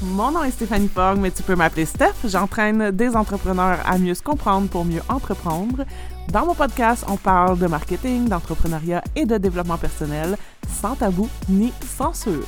Mon 0.00 0.30
nom 0.30 0.44
est 0.44 0.52
Stéphanie 0.52 0.86
Fogg, 0.86 1.18
mais 1.18 1.32
tu 1.32 1.42
peux 1.42 1.56
m'appeler 1.56 1.84
Steph. 1.84 2.14
J'entraîne 2.24 2.92
des 2.92 3.16
entrepreneurs 3.16 3.80
à 3.84 3.98
mieux 3.98 4.14
se 4.14 4.22
comprendre 4.22 4.68
pour 4.68 4.84
mieux 4.84 5.00
entreprendre. 5.08 5.84
Dans 6.32 6.46
mon 6.46 6.54
podcast, 6.54 7.04
on 7.08 7.16
parle 7.16 7.58
de 7.58 7.66
marketing, 7.66 8.28
d'entrepreneuriat 8.28 9.02
et 9.16 9.26
de 9.26 9.38
développement 9.38 9.76
personnel, 9.76 10.36
sans 10.68 10.94
tabou 10.94 11.28
ni 11.48 11.72
censure. 11.84 12.44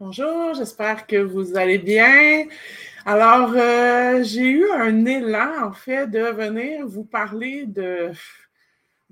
Bonjour, 0.00 0.54
j'espère 0.54 1.06
que 1.06 1.22
vous 1.22 1.56
allez 1.56 1.78
bien. 1.78 2.46
Alors, 3.06 3.52
euh, 3.54 4.24
j'ai 4.24 4.50
eu 4.50 4.68
un 4.72 5.04
élan, 5.04 5.68
en 5.68 5.72
fait, 5.72 6.08
de 6.08 6.24
venir 6.24 6.88
vous 6.88 7.04
parler 7.04 7.66
de 7.66 8.10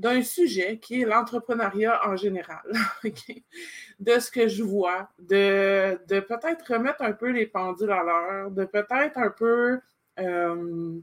d'un 0.01 0.23
sujet 0.23 0.79
qui 0.79 1.03
est 1.03 1.05
l'entrepreneuriat 1.05 2.01
en 2.09 2.17
général, 2.17 2.63
de 4.01 4.19
ce 4.19 4.31
que 4.31 4.49
je 4.49 4.63
vois, 4.63 5.11
de, 5.19 5.99
peut-être 6.09 6.73
remettre 6.73 7.03
un 7.03 7.13
peu 7.13 7.31
les 7.31 7.47
pendules 7.47 7.93
à 7.93 8.03
l'heure, 8.03 8.51
de 8.51 8.65
peut-être 8.65 9.19
un 9.19 9.31
peu 9.31 9.79
euh, 10.19 10.99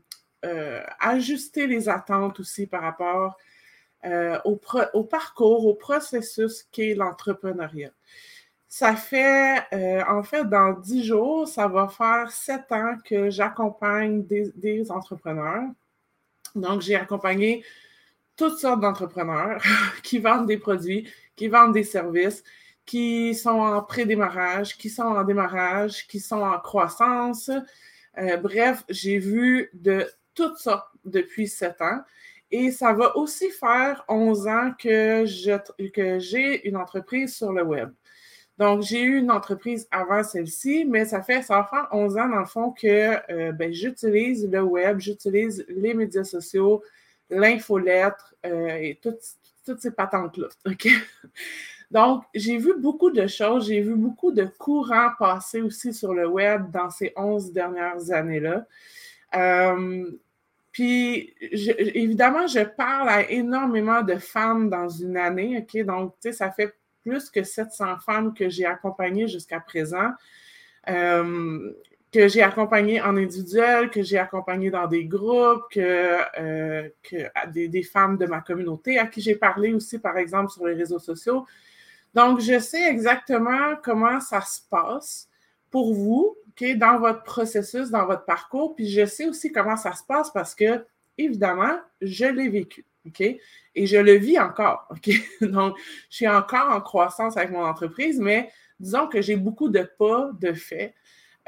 euh, 0.46 0.84
ajuster 1.00 1.68
les 1.68 1.90
attentes 1.90 2.40
aussi 2.40 2.66
par 2.66 2.82
rapport 2.82 3.38
euh, 4.06 4.40
au, 4.46 5.04
parcours, 5.04 5.66
au 5.68 5.76
processus 5.76 6.64
qu'est 6.72 6.96
l'entrepreneuriat. 6.96 7.92
Ça 8.68 8.96
fait, 8.96 9.64
en 10.08 10.24
fait, 10.24 10.44
dans 10.44 10.74
dix 10.74 11.04
jours, 11.04 11.48
ça 11.48 11.68
va 11.68 11.88
faire 11.88 12.30
sept 12.32 12.72
ans 12.72 12.98
que 13.06 13.30
j'accompagne 13.30 14.26
des 14.26 14.92
entrepreneurs. 14.92 15.70
Donc, 16.54 16.82
j'ai 16.82 16.96
accompagné 16.96 17.64
toutes 18.36 18.58
sortes 18.60 18.82
d'entrepreneurs 18.82 19.62
qui 20.04 20.20
vendent 20.20 20.48
des 20.48 20.58
produits, 20.58 21.10
qui 21.36 21.48
vendent 21.48 21.74
des 21.74 21.84
services, 21.84 22.44
qui 22.88 23.36
sont 23.36 23.50
en 23.50 23.84
pré-démarrage, 23.84 24.78
qui 24.78 24.90
sont 24.90 25.04
en 25.04 25.24
démarrage, 25.24 26.08
qui 26.08 26.20
sont 26.20 26.42
en 26.42 26.58
croissance. 26.60 27.52
Euh, 28.18 28.38
bref, 28.38 28.84
j'ai 28.90 29.20
vu 29.20 29.70
de 29.74 30.08
toutes 30.34 30.58
sortes 30.58 30.90
depuis 31.06 31.48
sept 31.48 31.82
ans. 31.82 32.02
Et 32.50 32.72
ça 32.72 32.94
va 32.94 33.18
aussi 33.18 33.50
faire 33.52 34.06
11 34.08 34.48
ans 34.48 34.72
que, 34.80 35.26
j'ai 35.26 36.68
une 36.68 36.78
entreprise 36.78 37.36
sur 37.36 37.52
le 37.52 37.62
web. 37.62 37.92
Donc, 38.58 38.82
j'ai 38.82 39.04
eu 39.04 39.18
une 39.18 39.32
entreprise 39.32 39.88
avant 39.92 40.24
celle-ci, 40.24 40.86
mais 40.86 41.06
ça 41.06 41.22
fait, 41.22 41.42
ça 41.42 41.58
va 41.58 41.66
faire 41.66 41.88
11 41.92 42.18
ans, 42.18 42.30
dans 42.30 42.40
le 42.40 42.46
fond, 42.46 42.72
que 42.72 43.32
euh, 43.32 43.52
ben, 43.52 43.72
j'utilise 43.72 44.50
le 44.50 44.62
web, 44.62 45.00
j'utilise 45.00 45.66
les 45.68 45.94
médias 45.94 46.24
sociaux, 46.24 46.82
l'infolettre 47.30 48.34
euh, 48.46 48.78
et 48.78 48.98
toutes, 49.02 49.22
toutes 49.66 49.82
ces 49.82 49.92
patentes-là. 49.92 50.48
OK? 50.66 50.88
Donc, 51.92 52.24
j'ai 52.34 52.58
vu 52.58 52.74
beaucoup 52.78 53.12
de 53.12 53.28
choses, 53.28 53.68
j'ai 53.68 53.82
vu 53.82 53.96
beaucoup 53.96 54.32
de 54.32 54.46
courants 54.46 55.12
passer 55.18 55.62
aussi 55.62 55.94
sur 55.94 56.14
le 56.14 56.28
web 56.28 56.70
dans 56.72 56.90
ces 56.90 57.14
11 57.16 57.54
dernières 57.54 58.12
années-là. 58.12 58.66
Euh, 59.36 60.12
puis, 60.72 61.34
évidemment, 61.42 62.46
je 62.46 62.60
parle 62.60 63.10
à 63.10 63.32
énormément 63.32 64.02
de 64.02 64.16
femmes 64.16 64.70
dans 64.70 64.90
une 64.90 65.18
année, 65.18 65.58
OK? 65.58 65.84
Donc, 65.86 66.14
tu 66.22 66.30
sais, 66.30 66.34
ça 66.34 66.52
fait 66.52 66.76
plus 67.04 67.30
que 67.30 67.42
700 67.42 68.00
femmes 68.06 68.34
que 68.34 68.50
j'ai 68.50 68.66
accompagnées 68.66 69.28
jusqu'à 69.28 69.60
présent. 69.60 70.12
Euh, 70.90 71.72
que 72.12 72.28
j'ai 72.28 72.42
accompagné 72.42 73.02
en 73.02 73.18
individuel, 73.18 73.90
que 73.90 74.02
j'ai 74.02 74.18
accompagné 74.18 74.70
dans 74.70 74.88
des 74.88 75.06
groupes, 75.06 75.64
que, 75.72 76.18
euh, 76.40 76.90
que 77.04 77.68
des, 77.68 77.84
femmes 77.84 78.18
de 78.18 78.26
ma 78.26 78.40
communauté 78.40 78.98
à 78.98 79.08
qui 79.08 79.22
j'ai 79.22 79.36
parlé 79.36 79.74
aussi, 79.74 80.00
par 80.00 80.18
exemple, 80.18 80.52
sur 80.52 80.66
les 80.66 80.74
réseaux 80.74 81.00
sociaux. 81.00 81.46
Donc, 82.14 82.40
je 82.40 82.60
sais 82.60 82.90
exactement 82.90 83.76
comment 83.84 84.20
ça 84.20 84.42
se 84.42 84.62
passe 84.70 85.30
pour 85.70 85.94
vous, 85.94 86.36
OK, 86.50 86.78
dans 86.78 87.00
votre 87.00 87.24
processus, 87.24 87.90
dans 87.90 88.06
votre 88.06 88.26
parcours, 88.26 88.76
puis 88.76 88.90
je 88.90 89.06
sais 89.06 89.28
aussi 89.28 89.52
comment 89.52 89.78
ça 89.78 89.94
se 89.94 90.04
passe 90.04 90.32
parce 90.32 90.56
que, 90.56 90.86
évidemment, 91.18 91.80
je 92.02 92.26
l'ai 92.26 92.50
vécu? 92.50 92.86
Et 93.76 93.88
je 93.88 93.98
le 93.98 94.14
vis 94.14 94.40
encore? 94.40 94.88
Donc, 95.42 95.78
je 96.10 96.16
suis 96.16 96.28
encore 96.28 96.72
en 96.72 96.82
croissance 96.82 97.38
avec 97.38 97.52
mon 97.52 97.64
entreprise, 97.64 98.20
mais 98.20 98.52
disons 98.80 99.08
que 99.08 99.22
j'ai 99.22 99.38
beaucoup 99.38 99.70
de 99.70 99.90
pas, 99.98 100.32
de 100.40 100.54
faits. 100.54 100.94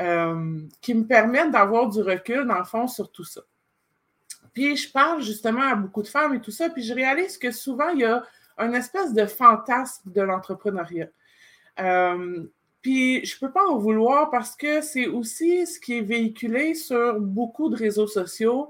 Euh, 0.01 0.61
qui 0.79 0.93
me 0.93 1.05
permettent 1.05 1.51
d'avoir 1.51 1.89
du 1.89 2.01
recul, 2.01 2.47
dans 2.47 2.59
le 2.59 2.63
fond, 2.63 2.87
sur 2.87 3.11
tout 3.11 3.25
ça. 3.25 3.41
Puis 4.53 4.77
je 4.77 4.89
parle 4.89 5.21
justement 5.21 5.61
à 5.61 5.75
beaucoup 5.75 6.01
de 6.01 6.07
femmes 6.07 6.33
et 6.35 6.39
tout 6.39 6.51
ça, 6.51 6.69
puis 6.69 6.83
je 6.83 6.93
réalise 6.93 7.37
que 7.37 7.51
souvent, 7.51 7.89
il 7.89 7.99
y 7.99 8.05
a 8.05 8.23
une 8.59 8.75
espèce 8.75 9.13
de 9.13 9.25
fantasme 9.25 10.11
de 10.11 10.21
l'entrepreneuriat. 10.21 11.07
Euh, 11.79 12.43
puis 12.81 13.25
je 13.25 13.35
ne 13.35 13.39
peux 13.39 13.51
pas 13.51 13.65
en 13.67 13.77
vouloir 13.77 14.29
parce 14.29 14.55
que 14.55 14.81
c'est 14.81 15.07
aussi 15.07 15.65
ce 15.67 15.79
qui 15.79 15.97
est 15.97 16.01
véhiculé 16.01 16.73
sur 16.73 17.19
beaucoup 17.19 17.69
de 17.69 17.75
réseaux 17.75 18.07
sociaux, 18.07 18.69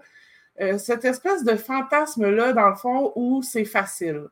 euh, 0.62 0.78
cette 0.78 1.06
espèce 1.06 1.44
de 1.44 1.56
fantasme-là, 1.56 2.54
dans 2.54 2.70
le 2.70 2.76
fond, 2.76 3.14
où 3.16 3.42
c'est 3.44 3.66
facile, 3.66 4.24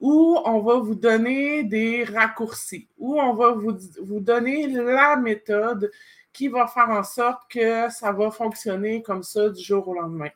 où 0.00 0.38
on 0.44 0.60
va 0.60 0.78
vous 0.78 0.94
donner 0.94 1.64
des 1.64 2.04
raccourcis, 2.04 2.88
où 2.98 3.20
on 3.20 3.34
va 3.34 3.52
vous, 3.52 3.76
vous 4.02 4.20
donner 4.20 4.66
la 4.68 5.16
méthode 5.16 5.90
qui 6.32 6.48
va 6.48 6.66
faire 6.66 6.90
en 6.90 7.02
sorte 7.02 7.42
que 7.50 7.90
ça 7.90 8.12
va 8.12 8.30
fonctionner 8.30 9.02
comme 9.02 9.22
ça 9.22 9.48
du 9.50 9.62
jour 9.62 9.86
au 9.88 9.94
lendemain. 9.94 10.30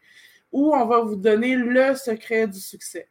Ou 0.53 0.75
on 0.75 0.87
va 0.87 1.01
vous 1.01 1.17
donner 1.17 1.57
le 1.57 1.95
secret 1.95 2.47
du 2.47 2.61
succès. 2.61 3.09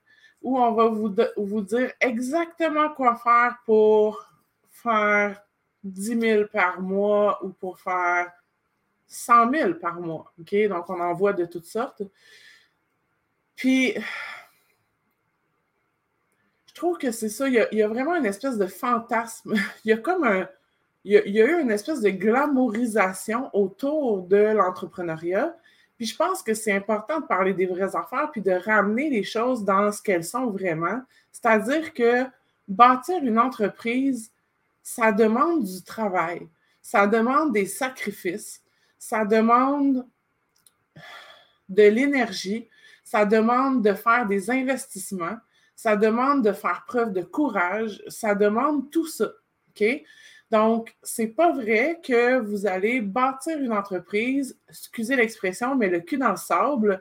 Ou 0.47 0.57
on 0.57 0.71
va 0.71 0.87
vous, 0.87 1.61
dire 1.61 1.91
exactement 1.99 2.87
quoi 2.91 3.17
faire 3.17 3.57
pour 3.65 4.25
faire 4.71 5.43
10 5.83 6.21
000 6.21 6.45
par 6.45 6.79
mois 6.79 7.43
ou 7.43 7.49
pour 7.49 7.77
faire 7.81 8.31
100 9.07 9.51
000 9.51 9.73
par 9.73 9.99
mois. 9.99 10.31
Donc, 10.37 10.89
on 10.89 11.01
en 11.01 11.13
voit 11.13 11.33
de 11.33 11.43
toutes 11.43 11.65
sortes. 11.65 12.01
Puis, 13.57 13.93
je 16.67 16.73
trouve 16.73 16.97
que 16.97 17.11
c'est 17.11 17.27
ça. 17.27 17.49
Il 17.49 17.67
y, 17.73 17.81
a, 17.81 17.87
vraiment 17.89 18.15
une 18.15 18.25
espèce 18.25 18.57
de 18.57 18.67
fantasme. 18.67 19.53
Il 19.83 19.89
y 19.89 19.91
a 19.91 19.97
comme 19.97 20.23
un, 20.23 20.47
il 21.03 21.11
y, 21.11 21.41
a, 21.41 21.45
eu 21.45 21.61
une 21.61 21.71
espèce 21.71 21.99
de 21.99 22.09
glamourisation 22.09 23.49
autour 23.53 24.21
de 24.23 24.37
l'entrepreneuriat. 24.37 25.57
Puis 25.97 26.05
je 26.05 26.15
pense 26.15 26.43
que 26.43 26.53
c'est 26.53 26.71
important 26.71 27.19
de 27.19 27.25
parler 27.25 27.53
des 27.53 27.65
vraies 27.65 27.95
affaires 27.95 28.29
puis 28.31 28.41
de 28.41 28.51
ramener 28.51 29.09
les 29.09 29.23
choses 29.23 29.65
dans 29.65 29.91
ce 29.91 30.01
qu'elles 30.01 30.23
sont 30.23 30.47
vraiment. 30.51 31.01
C'est-à-dire 31.31 31.93
que 31.93 32.25
bâtir 32.67 33.23
une 33.23 33.39
entreprise, 33.39 34.31
ça 34.83 35.11
demande 35.11 35.63
du 35.63 35.83
travail, 35.83 36.47
ça 36.81 37.07
demande 37.07 37.51
des 37.51 37.65
sacrifices, 37.65 38.61
ça 38.99 39.25
demande 39.25 40.05
de 41.67 41.83
l'énergie, 41.83 42.69
ça 43.03 43.25
demande 43.25 43.83
de 43.83 43.93
faire 43.93 44.25
des 44.27 44.51
investissements, 44.51 45.37
ça 45.75 45.95
demande 45.95 46.43
de 46.43 46.51
faire 46.51 46.85
preuve 46.87 47.13
de 47.13 47.21
courage, 47.21 48.03
ça 48.07 48.35
demande 48.35 48.89
tout 48.91 49.07
ça. 49.07 49.29
OK? 49.69 49.83
Donc, 50.51 50.95
c'est 51.03 51.27
pas 51.27 51.51
vrai 51.51 51.99
que 52.03 52.39
vous 52.39 52.67
allez 52.67 53.01
bâtir 53.01 53.59
une 53.59 53.73
entreprise, 53.73 54.57
excusez 54.69 55.15
l'expression, 55.15 55.75
mais 55.75 55.89
le 55.89 55.99
cul 55.99 56.17
dans 56.17 56.31
le 56.31 56.37
sable, 56.37 56.99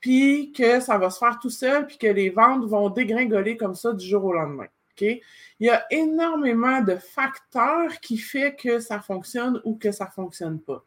puis 0.00 0.52
que 0.52 0.80
ça 0.80 0.98
va 0.98 1.10
se 1.10 1.18
faire 1.18 1.38
tout 1.40 1.50
seul, 1.50 1.86
puis 1.86 1.98
que 1.98 2.06
les 2.06 2.30
ventes 2.30 2.64
vont 2.66 2.90
dégringoler 2.90 3.56
comme 3.56 3.74
ça 3.74 3.92
du 3.92 4.06
jour 4.06 4.24
au 4.24 4.32
lendemain. 4.32 4.66
Il 5.00 5.20
y 5.60 5.70
a 5.70 5.84
énormément 5.90 6.80
de 6.80 6.96
facteurs 6.96 8.00
qui 8.00 8.18
font 8.18 8.52
que 8.56 8.80
ça 8.80 9.00
fonctionne 9.00 9.60
ou 9.64 9.76
que 9.76 9.92
ça 9.92 10.06
fonctionne 10.06 10.60
pas. 10.60 10.84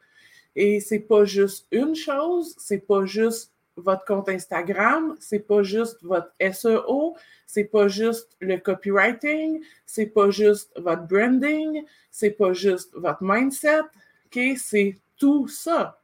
Et 0.56 0.80
c'est 0.80 1.00
pas 1.00 1.26
juste 1.26 1.68
une 1.72 1.96
chose, 1.96 2.56
c'est 2.58 2.86
pas 2.86 3.06
juste 3.06 3.54
votre 3.80 4.06
compte 4.06 4.30
Instagram, 4.30 5.16
c'est 5.20 5.40
pas 5.40 5.64
juste 5.64 5.98
votre 6.04 6.32
SEO, 6.52 7.16
c'est 7.46 7.66
pas 7.66 7.88
juste 7.88 8.36
le 8.40 8.58
copywriting, 8.58 9.62
c'est 9.86 10.08
pas 10.08 10.30
juste 10.30 10.72
votre 10.78 11.04
branding, 11.08 11.84
c'est 12.12 12.32
pas 12.32 12.54
juste 12.54 12.94
votre 12.96 13.22
mindset, 13.22 13.82
OK? 14.26 14.40
C'est 14.58 14.98
tout 15.18 15.48
ça? 15.48 16.02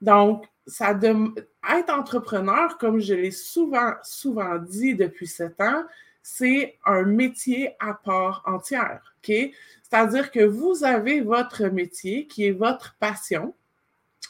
Donc, 0.00 0.46
ça 0.66 0.90
être 0.90 1.90
entrepreneur, 1.90 2.78
comme 2.78 3.00
je 3.00 3.14
l'ai 3.14 3.30
souvent, 3.30 3.94
souvent 4.02 4.58
dit 4.58 4.94
depuis 4.94 5.26
sept 5.26 5.60
ans, 5.60 5.84
c'est 6.22 6.76
un 6.84 7.04
métier 7.04 7.74
à 7.80 7.94
part 7.94 8.42
entière? 8.46 9.14
C'est-à-dire 9.22 10.30
que 10.30 10.44
vous 10.44 10.84
avez 10.84 11.20
votre 11.20 11.66
métier 11.66 12.26
qui 12.26 12.46
est 12.46 12.52
votre 12.52 12.96
passion, 12.98 13.54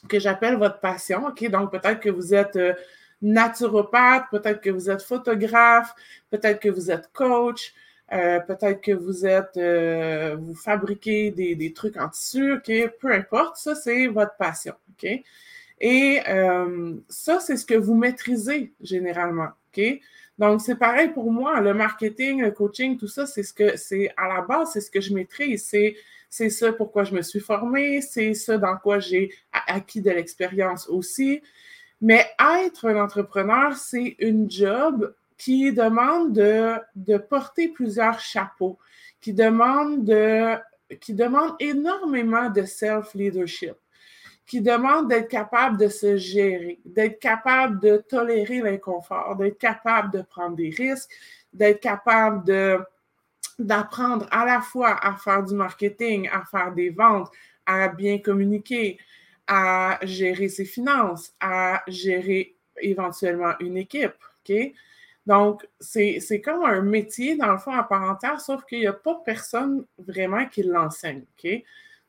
que 0.08 0.18
j'appelle 0.18 0.56
votre 0.56 0.80
passion. 0.80 1.26
OK? 1.28 1.48
Donc, 1.50 1.70
peut-être 1.70 2.00
que 2.00 2.10
vous 2.10 2.34
êtes 2.34 2.56
euh, 2.56 2.74
naturopathe, 3.22 4.24
peut-être 4.30 4.60
que 4.60 4.70
vous 4.70 4.90
êtes 4.90 5.02
photographe, 5.02 5.94
peut-être 6.30 6.60
que 6.60 6.68
vous 6.68 6.90
êtes 6.90 7.10
coach, 7.12 7.74
euh, 8.12 8.40
peut-être 8.40 8.80
que 8.80 8.92
vous 8.92 9.26
êtes, 9.26 9.56
euh, 9.56 10.36
vous 10.38 10.54
fabriquez 10.54 11.30
des, 11.30 11.72
trucs 11.72 11.96
en 11.96 12.08
tissu, 12.08 12.54
OK? 12.54 12.70
Peu 13.00 13.12
importe, 13.12 13.56
ça, 13.56 13.74
c'est 13.74 14.06
votre 14.06 14.36
passion, 14.36 14.74
OK? 14.90 15.10
Et 15.80 16.20
ça, 17.08 17.38
c'est 17.38 17.56
ce 17.56 17.64
que 17.64 17.74
vous 17.74 17.94
maîtrisez 17.94 18.72
généralement, 18.80 19.50
OK? 19.68 20.00
Donc, 20.38 20.60
c'est 20.60 20.76
pareil 20.76 21.08
pour 21.08 21.32
moi. 21.32 21.60
Le 21.60 21.74
marketing, 21.74 22.42
le 22.42 22.52
coaching, 22.52 22.96
tout 22.96 23.08
ça, 23.08 23.26
c'est 23.26 23.42
ce 23.42 23.52
que 23.52 23.76
c'est 23.76 24.12
à 24.16 24.28
la 24.28 24.42
base, 24.42 24.72
c'est 24.72 24.80
ce 24.80 24.90
que 24.90 25.00
je 25.00 25.12
maîtrise. 25.12 25.66
C'est, 25.66 25.96
c'est 26.30 26.50
ça 26.50 26.72
pourquoi 26.72 27.04
je 27.04 27.14
me 27.14 27.22
suis 27.22 27.40
formée, 27.40 28.00
c'est 28.00 28.34
ça 28.34 28.56
dans 28.58 28.76
quoi 28.76 29.00
j'ai 29.00 29.32
acquis 29.52 30.00
de 30.00 30.10
l'expérience 30.10 30.88
aussi. 30.88 31.42
Mais 32.00 32.24
être 32.62 32.86
un 32.88 33.02
entrepreneur, 33.02 33.76
c'est 33.76 34.16
une 34.20 34.48
job 34.48 35.12
qui 35.36 35.72
demande 35.72 36.32
de, 36.32 36.74
de 36.94 37.16
porter 37.16 37.68
plusieurs 37.68 38.20
chapeaux, 38.20 38.78
qui 39.20 39.32
demande, 39.32 40.04
de, 40.04 40.56
qui 41.00 41.14
demande 41.14 41.54
énormément 41.58 42.50
de 42.50 42.62
self-leadership 42.62 43.74
qui 44.48 44.62
demande 44.62 45.08
d'être 45.08 45.28
capable 45.28 45.76
de 45.76 45.88
se 45.88 46.16
gérer, 46.16 46.80
d'être 46.86 47.20
capable 47.20 47.80
de 47.80 47.98
tolérer 47.98 48.60
l'inconfort, 48.62 49.36
d'être 49.36 49.58
capable 49.58 50.10
de 50.10 50.22
prendre 50.22 50.56
des 50.56 50.70
risques, 50.70 51.10
d'être 51.52 51.80
capable 51.80 52.50
d'apprendre 53.58 54.26
à 54.30 54.46
la 54.46 54.62
fois 54.62 54.98
à 55.04 55.16
faire 55.16 55.44
du 55.44 55.54
marketing, 55.54 56.28
à 56.32 56.44
faire 56.46 56.72
des 56.72 56.88
ventes, 56.88 57.30
à 57.66 57.88
bien 57.88 58.18
communiquer, 58.18 58.98
à 59.46 59.98
gérer 60.02 60.48
ses 60.48 60.64
finances, 60.64 61.34
à 61.40 61.82
gérer 61.86 62.56
éventuellement 62.80 63.52
une 63.60 63.76
équipe. 63.76 64.16
OK? 64.48 64.56
Donc, 65.26 65.68
c'est 65.78 66.40
comme 66.42 66.64
un 66.64 66.80
métier, 66.80 67.36
dans 67.36 67.52
le 67.52 67.58
fond, 67.58 67.72
à 67.72 67.82
part 67.82 68.10
entière, 68.10 68.40
sauf 68.40 68.64
qu'il 68.64 68.80
n'y 68.80 68.86
a 68.86 68.94
pas 68.94 69.20
personne 69.26 69.84
vraiment 69.98 70.46
qui 70.46 70.62
l'enseigne. 70.62 71.24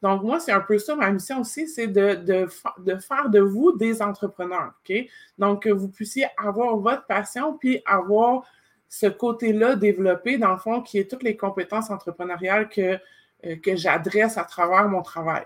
Donc, 0.02 0.24
moi, 0.24 0.40
c'est 0.40 0.54
un 0.54 0.62
peu 0.62 0.78
ça, 0.78 0.96
ma 0.96 1.12
mission 1.12 1.42
aussi, 1.42 1.68
c'est 1.68 1.88
de, 1.88 2.16
de, 2.16 2.96
faire 3.00 3.30
de 3.30 3.40
vous 3.40 3.74
des 3.74 4.02
entrepreneurs, 4.02 4.74
OK? 4.90 4.96
Donc, 5.38 5.64
que 5.64 5.70
vous 5.70 5.90
puissiez 5.90 6.28
avoir 6.38 6.78
votre 6.78 7.06
passion, 7.06 7.58
puis 7.58 7.82
avoir 7.86 8.44
ce 8.88 9.08
côté-là 9.08 9.76
développé, 9.76 10.38
dans 10.38 10.54
le 10.54 10.58
fond, 10.58 10.82
qui 10.82 11.00
est 11.00 11.10
toutes 11.10 11.24
les 11.24 11.36
compétences 11.36 11.90
entrepreneuriales 11.90 12.70
que, 12.70 12.98
euh, 13.46 13.56
que 13.58 13.76
j'adresse 13.76 14.38
à 14.38 14.46
travers 14.46 14.88
mon 14.88 15.02
travail. 15.02 15.46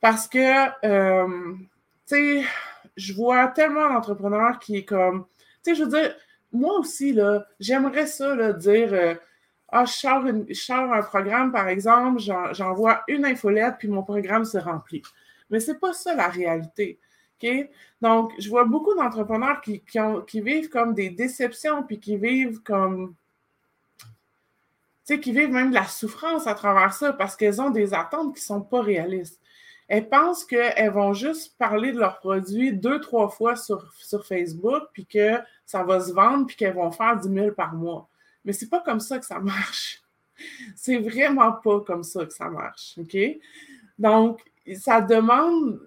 Parce 0.00 0.26
que, 0.26 0.86
euh, 0.86 1.54
tu 2.08 2.40
sais, 2.40 2.44
je 2.96 3.14
vois 3.14 3.46
tellement 3.48 3.88
d'entrepreneurs 3.88 4.58
qui 4.58 4.78
est 4.78 4.84
comme, 4.84 5.26
tu 5.64 5.70
sais, 5.70 5.74
je 5.76 5.84
veux 5.84 5.90
dire, 5.90 6.16
moi 6.52 6.78
aussi, 6.80 7.12
là, 7.12 7.46
j'aimerais 7.60 8.06
ça, 8.06 8.34
là, 8.34 8.52
dire... 8.52 8.92
Euh, 8.92 9.14
ah, 9.72 9.84
je 9.84 10.54
sors, 10.54 10.92
un 10.92 11.02
programme, 11.02 11.52
par 11.52 11.68
exemple, 11.68 12.20
j'envoie 12.52 13.02
une 13.08 13.24
infolette, 13.24 13.76
puis 13.78 13.88
mon 13.88 14.02
programme 14.02 14.44
se 14.44 14.58
remplit. 14.58 15.02
Mais 15.48 15.60
ce 15.60 15.72
n'est 15.72 15.78
pas 15.78 15.92
ça 15.92 16.14
la 16.14 16.28
réalité. 16.28 16.98
Donc, 18.00 18.32
je 18.38 18.48
vois 18.48 18.64
beaucoup 18.64 18.94
d'entrepreneurs 18.94 19.60
qui, 19.60 19.82
qui, 20.26 20.40
vivent 20.40 20.68
comme 20.68 20.94
des 20.94 21.10
déceptions, 21.10 21.82
puis 21.82 21.98
qui 22.00 22.16
vivent 22.16 22.60
comme. 22.62 23.14
Tu 25.06 25.14
sais, 25.14 25.20
qui 25.20 25.32
vivent 25.32 25.50
même 25.50 25.70
de 25.70 25.74
la 25.74 25.86
souffrance 25.86 26.46
à 26.46 26.54
travers 26.54 26.92
ça 26.92 27.12
parce 27.12 27.34
qu'elles 27.36 27.60
ont 27.60 27.70
des 27.70 27.94
attentes 27.94 28.34
qui 28.34 28.42
ne 28.42 28.44
sont 28.44 28.60
pas 28.60 28.80
réalistes. 28.80 29.40
Elles 29.88 30.08
pensent 30.08 30.44
qu'elles 30.44 30.92
vont 30.92 31.14
juste 31.14 31.56
parler 31.58 31.92
de 31.92 31.98
leurs 31.98 32.20
produits 32.20 32.72
deux, 32.72 33.00
trois 33.00 33.28
fois 33.28 33.56
sur, 33.56 33.92
sur 33.94 34.24
Facebook, 34.24 34.84
puis 34.92 35.04
que 35.04 35.38
ça 35.66 35.82
va 35.82 36.00
se 36.00 36.12
vendre, 36.12 36.46
puis 36.46 36.56
qu'elles 36.56 36.74
vont 36.74 36.92
faire 36.92 37.16
10 37.16 37.28
000 37.28 37.50
par 37.52 37.74
mois. 37.74 38.08
Mais 38.44 38.52
c'est 38.52 38.68
pas 38.68 38.80
comme 38.80 39.00
ça 39.00 39.18
que 39.18 39.26
ça 39.26 39.38
marche. 39.38 40.02
C'est 40.74 40.96
vraiment 40.96 41.52
pas 41.52 41.80
comme 41.80 42.02
ça 42.02 42.24
que 42.24 42.32
ça 42.32 42.48
marche. 42.48 42.98
OK? 42.98 43.16
Donc, 43.98 44.40
ça 44.76 45.00
demande 45.00 45.80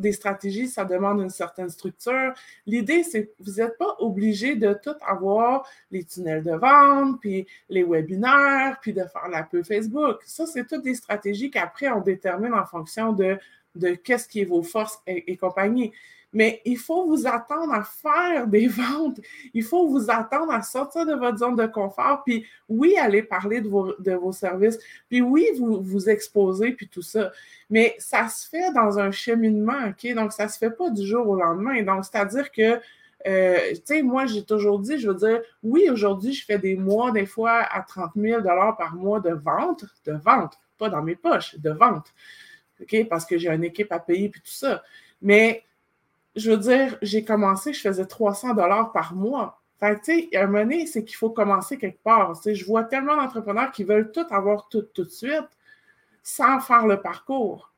des 0.00 0.12
stratégies, 0.12 0.68
ça 0.68 0.84
demande 0.84 1.20
une 1.20 1.30
certaine 1.30 1.70
structure. 1.70 2.32
L'idée, 2.66 3.02
c'est 3.02 3.26
que 3.26 3.32
vous 3.40 3.52
n'êtes 3.52 3.78
pas 3.78 3.96
obligé 3.98 4.54
de 4.56 4.74
tout 4.74 4.94
avoir 5.06 5.66
les 5.90 6.04
tunnels 6.04 6.42
de 6.42 6.52
vente, 6.52 7.20
puis 7.20 7.46
les 7.68 7.84
webinaires, 7.84 8.78
puis 8.80 8.92
de 8.92 9.04
faire 9.04 9.28
la 9.30 9.48
Facebook. 9.62 10.18
Ça, 10.24 10.46
c'est 10.46 10.66
toutes 10.66 10.82
des 10.82 10.94
stratégies 10.94 11.50
qu'après, 11.50 11.88
on 11.88 12.00
détermine 12.00 12.52
en 12.54 12.66
fonction 12.66 13.12
de, 13.12 13.38
de 13.74 13.94
qu'est-ce 13.94 14.28
qui 14.28 14.40
est 14.40 14.46
vos 14.46 14.62
forces 14.62 15.00
et 15.06 15.36
compagnie 15.36 15.92
mais 16.32 16.60
il 16.64 16.76
faut 16.76 17.06
vous 17.06 17.26
attendre 17.26 17.72
à 17.72 17.82
faire 17.82 18.46
des 18.46 18.66
ventes. 18.68 19.20
Il 19.54 19.62
faut 19.62 19.88
vous 19.88 20.10
attendre 20.10 20.52
à 20.52 20.62
sortir 20.62 21.06
de 21.06 21.14
votre 21.14 21.38
zone 21.38 21.56
de 21.56 21.66
confort. 21.66 22.22
Puis 22.24 22.46
oui, 22.68 22.96
aller 22.96 23.22
parler 23.22 23.60
de 23.60 23.68
vos, 23.68 23.94
de 23.98 24.12
vos 24.12 24.32
services. 24.32 24.78
Puis 25.08 25.22
oui, 25.22 25.46
vous 25.58 25.82
vous 25.82 26.08
exposer, 26.08 26.72
puis 26.72 26.88
tout 26.88 27.02
ça. 27.02 27.32
Mais 27.70 27.96
ça 27.98 28.28
se 28.28 28.48
fait 28.48 28.72
dans 28.72 28.98
un 28.98 29.10
cheminement, 29.10 29.88
OK? 29.88 30.14
Donc, 30.14 30.32
ça 30.32 30.48
se 30.48 30.58
fait 30.58 30.70
pas 30.70 30.90
du 30.90 31.06
jour 31.06 31.26
au 31.28 31.36
lendemain. 31.36 31.82
Donc, 31.82 32.04
c'est-à-dire 32.04 32.50
que 32.50 32.80
euh, 33.26 33.72
tu 33.74 33.80
sais, 33.84 34.02
moi, 34.02 34.26
j'ai 34.26 34.44
toujours 34.44 34.78
dit, 34.78 34.98
je 34.98 35.08
veux 35.08 35.14
dire, 35.14 35.40
oui, 35.62 35.88
aujourd'hui, 35.90 36.32
je 36.32 36.44
fais 36.44 36.58
des 36.58 36.76
mois, 36.76 37.10
des 37.10 37.26
fois, 37.26 37.62
à 37.62 37.82
30 37.82 38.12
000 38.14 38.42
par 38.42 38.94
mois 38.94 39.20
de 39.20 39.32
vente, 39.32 39.84
de 40.04 40.12
vente, 40.12 40.58
pas 40.78 40.88
dans 40.88 41.02
mes 41.02 41.16
poches, 41.16 41.58
de 41.58 41.70
vente, 41.70 42.14
OK? 42.80 43.08
Parce 43.08 43.26
que 43.26 43.36
j'ai 43.36 43.48
une 43.50 43.64
équipe 43.64 43.90
à 43.92 43.98
payer, 43.98 44.28
puis 44.28 44.40
tout 44.40 44.52
ça. 44.52 44.82
Mais 45.20 45.64
je 46.38 46.50
veux 46.50 46.56
dire, 46.56 46.96
j'ai 47.02 47.24
commencé, 47.24 47.72
je 47.72 47.80
faisais 47.80 48.06
300 48.06 48.54
dollars 48.54 48.92
par 48.92 49.14
mois. 49.14 49.60
Fait 49.80 49.96
que, 49.96 50.04
tu 50.04 50.28
sais, 50.30 50.36
à 50.36 50.44
un 50.44 50.46
moment 50.46 50.84
c'est 50.86 51.04
qu'il 51.04 51.16
faut 51.16 51.30
commencer 51.30 51.78
quelque 51.78 52.02
part. 52.02 52.40
Tu 52.40 52.54
je 52.54 52.64
vois 52.64 52.84
tellement 52.84 53.16
d'entrepreneurs 53.16 53.70
qui 53.70 53.84
veulent 53.84 54.10
tout 54.12 54.26
avoir 54.30 54.68
tout, 54.68 54.82
tout 54.82 55.04
de 55.04 55.10
suite 55.10 55.48
sans 56.22 56.60
faire 56.60 56.86
le 56.86 57.00
parcours. 57.00 57.72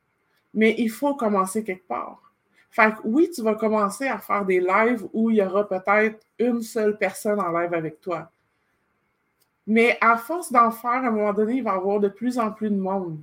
Mais 0.54 0.74
il 0.78 0.90
faut 0.90 1.14
commencer 1.14 1.62
quelque 1.62 1.86
part. 1.86 2.32
Fait 2.70 2.92
que 2.94 3.00
oui, 3.04 3.30
tu 3.34 3.42
vas 3.42 3.54
commencer 3.54 4.06
à 4.06 4.18
faire 4.18 4.44
des 4.44 4.60
lives 4.60 5.06
où 5.12 5.30
il 5.30 5.36
y 5.36 5.42
aura 5.42 5.68
peut-être 5.68 6.24
une 6.38 6.62
seule 6.62 6.96
personne 6.96 7.40
en 7.40 7.50
live 7.50 7.74
avec 7.74 8.00
toi. 8.00 8.30
Mais 9.66 9.98
à 10.00 10.16
force 10.16 10.50
d'en 10.50 10.70
faire, 10.70 10.90
à 10.90 11.08
un 11.08 11.10
moment 11.10 11.32
donné, 11.32 11.56
il 11.56 11.62
va 11.62 11.72
y 11.72 11.76
avoir 11.76 12.00
de 12.00 12.08
plus 12.08 12.38
en 12.38 12.50
plus 12.50 12.70
de 12.70 12.76
monde. 12.76 13.22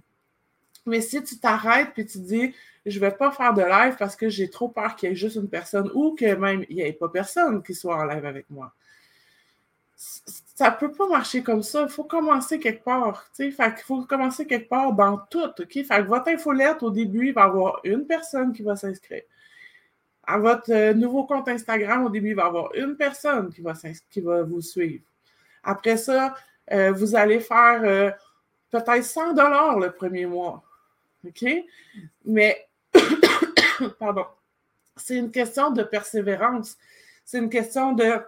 Mais 0.88 1.02
si 1.02 1.24
tu 1.24 1.38
t'arrêtes 1.38 1.98
et 1.98 2.06
tu 2.06 2.20
dis, 2.20 2.54
je 2.86 3.00
ne 3.00 3.06
vais 3.06 3.12
pas 3.12 3.32
faire 3.32 3.54
de 3.54 3.62
live 3.62 3.96
parce 4.00 4.16
que 4.16 4.30
j'ai 4.30 4.50
trop 4.50 4.70
peur 4.70 4.96
qu'il 4.96 5.10
y 5.10 5.12
ait 5.12 5.16
juste 5.16 5.36
une 5.36 5.50
personne 5.50 5.92
ou 5.94 6.16
que 6.16 6.34
même 6.36 6.66
il 6.70 6.78
n'y 6.78 6.82
ait 6.82 6.94
pas 6.94 7.10
personne 7.10 7.62
qui 7.62 7.76
soit 7.76 7.98
en 7.98 8.06
live 8.06 8.26
avec 8.26 8.50
moi. 8.50 8.74
Ça 9.98 10.70
ne 10.70 10.76
peut 10.76 10.92
pas 10.92 11.08
marcher 11.08 11.42
comme 11.44 11.64
ça. 11.64 11.84
Il 11.84 11.90
faut 11.90 12.04
commencer 12.04 12.60
quelque 12.60 12.84
part. 12.84 13.30
Il 13.40 13.54
faut 13.84 14.04
commencer 14.06 14.46
quelque 14.46 14.70
part 14.70 14.94
dans 14.94 15.18
tout. 15.18 15.50
OK? 15.60 15.84
Fait 15.86 16.02
votre 16.04 16.30
infolette, 16.30 16.84
au 16.84 16.92
début, 16.92 17.28
il 17.28 17.34
va 17.34 17.42
y 17.42 17.46
avoir 17.46 17.80
une 17.84 18.06
personne 18.06 18.54
qui 18.54 18.62
va 18.62 18.76
s'inscrire. 18.76 19.24
À 20.24 20.38
votre 20.38 20.72
euh, 20.72 20.94
nouveau 20.94 21.24
compte 21.26 21.48
Instagram, 21.48 22.06
au 22.06 22.10
début, 22.10 22.30
il 22.30 22.36
va 22.36 22.44
y 22.44 22.48
avoir 22.48 22.74
une 22.76 22.96
personne 22.96 23.50
qui 23.50 23.62
va, 23.62 23.74
qui 24.10 24.22
va 24.22 24.44
vous 24.44 24.62
suivre. 24.62 25.04
Après 25.64 25.98
ça, 25.98 26.36
euh, 26.72 26.92
vous 26.92 27.16
allez 27.16 27.40
faire 27.40 27.82
euh, 27.84 28.12
peut-être 28.70 29.04
100 29.04 29.34
dollars 29.34 29.80
le 29.80 29.92
premier 29.92 30.26
mois. 30.26 30.64
OK? 31.28 31.66
Mais 32.26 32.68
Pardon. 34.00 34.26
C'est 34.96 35.18
une 35.18 35.32
question 35.32 35.72
de 35.72 35.84
persévérance. 35.84 36.78
C'est 37.24 37.38
une 37.38 37.50
question 37.50 37.94
de 37.94 38.20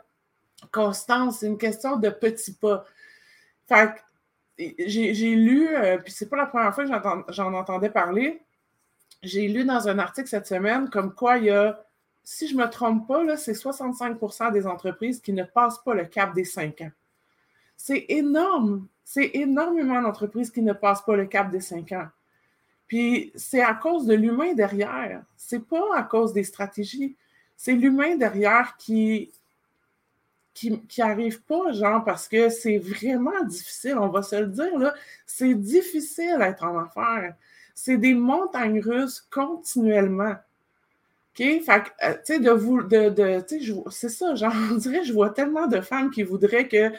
constance. 0.71 1.39
C'est 1.39 1.47
une 1.47 1.57
question 1.57 1.97
de 1.97 2.09
petits 2.09 2.53
pas. 2.53 2.85
Fait 3.67 3.91
j'ai 4.57 5.35
lu, 5.35 5.73
euh, 5.73 5.97
puis 5.97 6.11
c'est 6.11 6.27
pas 6.27 6.35
la 6.35 6.45
première 6.45 6.75
fois 6.75 6.85
que 6.85 7.33
j'en 7.33 7.53
entendais 7.53 7.89
parler. 7.89 8.41
J'ai 9.23 9.47
lu 9.47 9.63
dans 9.63 9.87
un 9.87 9.99
article 9.99 10.27
cette 10.27 10.47
semaine 10.47 10.89
comme 10.89 11.13
quoi 11.13 11.37
il 11.37 11.45
y 11.45 11.49
a, 11.49 11.81
si 12.25 12.47
je 12.47 12.55
ne 12.55 12.63
me 12.63 12.69
trompe 12.69 13.07
pas, 13.07 13.37
c'est 13.37 13.53
65% 13.53 14.51
des 14.51 14.67
entreprises 14.67 15.21
qui 15.21 15.31
ne 15.33 15.43
passent 15.43 15.81
pas 15.83 15.93
le 15.93 16.05
cap 16.05 16.33
des 16.33 16.43
5 16.43 16.81
ans. 16.81 16.91
C'est 17.77 18.05
énorme. 18.09 18.87
C'est 19.05 19.31
énormément 19.33 20.01
d'entreprises 20.01 20.51
qui 20.51 20.61
ne 20.61 20.73
passent 20.73 21.03
pas 21.03 21.15
le 21.15 21.25
cap 21.25 21.49
des 21.49 21.61
5 21.61 21.91
ans. 21.93 22.07
Puis 22.89 23.31
c'est 23.35 23.61
à 23.61 23.75
cause 23.75 24.05
de 24.07 24.15
l'humain 24.15 24.53
derrière. 24.53 25.21
C'est 25.37 25.65
pas 25.65 25.95
à 25.95 26.03
cause 26.03 26.33
des 26.33 26.43
stratégies. 26.43 27.15
C'est 27.55 27.73
l'humain 27.73 28.17
derrière 28.17 28.75
qui 28.77 29.31
qui, 30.53 30.81
qui 30.87 31.01
arrive 31.01 31.41
pas, 31.43 31.71
genre, 31.71 32.03
parce 32.03 32.27
que 32.27 32.49
c'est 32.49 32.79
vraiment 32.79 33.43
difficile, 33.45 33.97
on 33.97 34.09
va 34.09 34.23
se 34.23 34.35
le 34.35 34.47
dire, 34.47 34.77
là. 34.77 34.93
C'est 35.25 35.53
difficile 35.53 36.35
d'être 36.37 36.65
en 36.65 36.77
affaires. 36.79 37.33
C'est 37.73 37.95
des 37.97 38.13
montagnes 38.13 38.81
russes 38.81 39.25
continuellement. 39.31 40.35
OK? 41.33 41.37
Fait 41.37 41.63
que, 41.63 42.05
euh, 42.05 42.13
tu 42.25 42.33
sais, 42.33 42.39
de 42.39 42.51
vous, 42.51 42.83
de, 42.83 43.09
de 43.09 43.41
tu 43.47 43.63
sais, 43.63 43.73
c'est 43.91 44.09
ça, 44.09 44.35
genre, 44.35 44.53
on 44.71 44.75
dirait, 44.75 45.05
je 45.05 45.13
vois 45.13 45.29
tellement 45.29 45.67
de 45.67 45.79
femmes 45.79 46.11
qui 46.11 46.23
voudraient 46.23 46.67
que, 46.67 46.91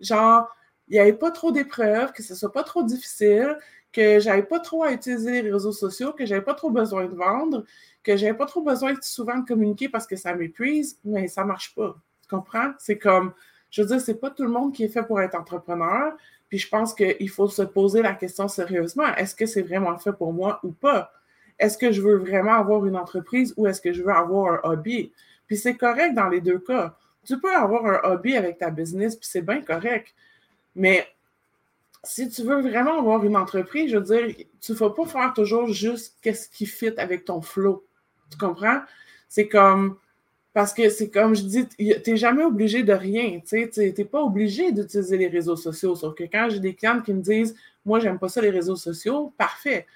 genre, 0.00 0.48
il 0.88 1.00
n'y 1.00 1.08
ait 1.08 1.12
pas 1.12 1.32
trop 1.32 1.50
d'épreuves, 1.50 2.12
que 2.12 2.22
ce 2.22 2.36
soit 2.36 2.52
pas 2.52 2.62
trop 2.64 2.84
difficile, 2.84 3.56
que 3.92 4.20
j'avais 4.20 4.42
pas 4.42 4.60
trop 4.60 4.84
à 4.84 4.92
utiliser 4.92 5.42
les 5.42 5.50
réseaux 5.50 5.72
sociaux, 5.72 6.12
que 6.12 6.24
j'avais 6.24 6.42
pas 6.42 6.54
trop 6.54 6.70
besoin 6.70 7.06
de 7.06 7.14
vendre, 7.14 7.64
que 8.02 8.16
j'avais 8.16 8.34
pas 8.34 8.46
trop 8.46 8.62
besoin 8.62 8.94
souvent 9.00 9.38
de 9.38 9.44
communiquer 9.44 9.88
parce 9.88 10.06
que 10.06 10.16
ça 10.16 10.34
m'épuise, 10.34 10.98
mais 11.04 11.28
ça 11.28 11.44
marche 11.44 11.74
pas. 11.74 11.96
Tu 12.22 12.28
comprends? 12.28 12.72
C'est 12.78 12.98
comme, 12.98 13.32
je 13.70 13.82
veux 13.82 13.88
dire, 13.88 14.00
c'est 14.00 14.20
pas 14.20 14.30
tout 14.30 14.44
le 14.44 14.50
monde 14.50 14.72
qui 14.72 14.84
est 14.84 14.88
fait 14.88 15.02
pour 15.02 15.20
être 15.20 15.34
entrepreneur. 15.34 16.12
Puis 16.48 16.58
je 16.58 16.68
pense 16.68 16.94
qu'il 16.94 17.30
faut 17.30 17.48
se 17.48 17.62
poser 17.62 18.02
la 18.02 18.14
question 18.14 18.48
sérieusement. 18.48 19.06
Est-ce 19.16 19.34
que 19.34 19.46
c'est 19.46 19.62
vraiment 19.62 19.96
fait 19.98 20.12
pour 20.12 20.32
moi 20.32 20.60
ou 20.64 20.72
pas? 20.72 21.12
Est-ce 21.58 21.78
que 21.78 21.92
je 21.92 22.00
veux 22.00 22.16
vraiment 22.16 22.54
avoir 22.54 22.86
une 22.86 22.96
entreprise 22.96 23.54
ou 23.56 23.66
est-ce 23.66 23.80
que 23.80 23.92
je 23.92 24.02
veux 24.02 24.12
avoir 24.12 24.54
un 24.54 24.70
hobby? 24.70 25.12
Puis 25.46 25.56
c'est 25.56 25.76
correct 25.76 26.14
dans 26.14 26.28
les 26.28 26.40
deux 26.40 26.58
cas. 26.58 26.96
Tu 27.24 27.38
peux 27.38 27.54
avoir 27.54 27.86
un 27.86 28.00
hobby 28.10 28.36
avec 28.36 28.58
ta 28.58 28.70
business, 28.70 29.14
puis 29.14 29.28
c'est 29.30 29.42
bien 29.42 29.62
correct. 29.62 30.14
Mais 30.74 31.06
si 32.02 32.28
tu 32.30 32.42
veux 32.42 32.60
vraiment 32.62 32.98
avoir 32.98 33.24
une 33.24 33.36
entreprise, 33.36 33.90
je 33.90 33.98
veux 33.98 34.02
dire, 34.02 34.34
tu 34.60 34.72
ne 34.72 34.76
vas 34.76 34.90
pas 34.90 35.06
faire 35.06 35.32
toujours 35.34 35.68
juste 35.68 36.16
qu'est-ce 36.22 36.48
qui 36.48 36.66
fit 36.66 36.92
avec 36.96 37.24
ton 37.24 37.42
flow. 37.42 37.84
Tu 38.30 38.38
comprends? 38.38 38.80
C'est 39.28 39.48
comme, 39.48 39.96
parce 40.54 40.72
que 40.72 40.88
c'est 40.88 41.10
comme 41.10 41.34
je 41.34 41.42
dis, 41.42 41.68
tu 41.68 42.10
n'es 42.10 42.16
jamais 42.16 42.42
obligé 42.42 42.82
de 42.82 42.92
rien. 42.92 43.40
Tu 43.46 43.70
n'es 43.76 44.04
pas 44.04 44.22
obligé 44.22 44.72
d'utiliser 44.72 45.16
les 45.18 45.28
réseaux 45.28 45.56
sociaux. 45.56 45.94
Sauf 45.94 46.14
que 46.14 46.24
quand 46.24 46.48
j'ai 46.50 46.60
des 46.60 46.74
clientes 46.74 47.04
qui 47.04 47.12
me 47.12 47.20
disent, 47.20 47.54
moi, 47.84 48.00
j'aime 48.00 48.18
pas 48.18 48.28
ça 48.28 48.40
les 48.40 48.50
réseaux 48.50 48.76
sociaux, 48.76 49.32
parfait. 49.36 49.86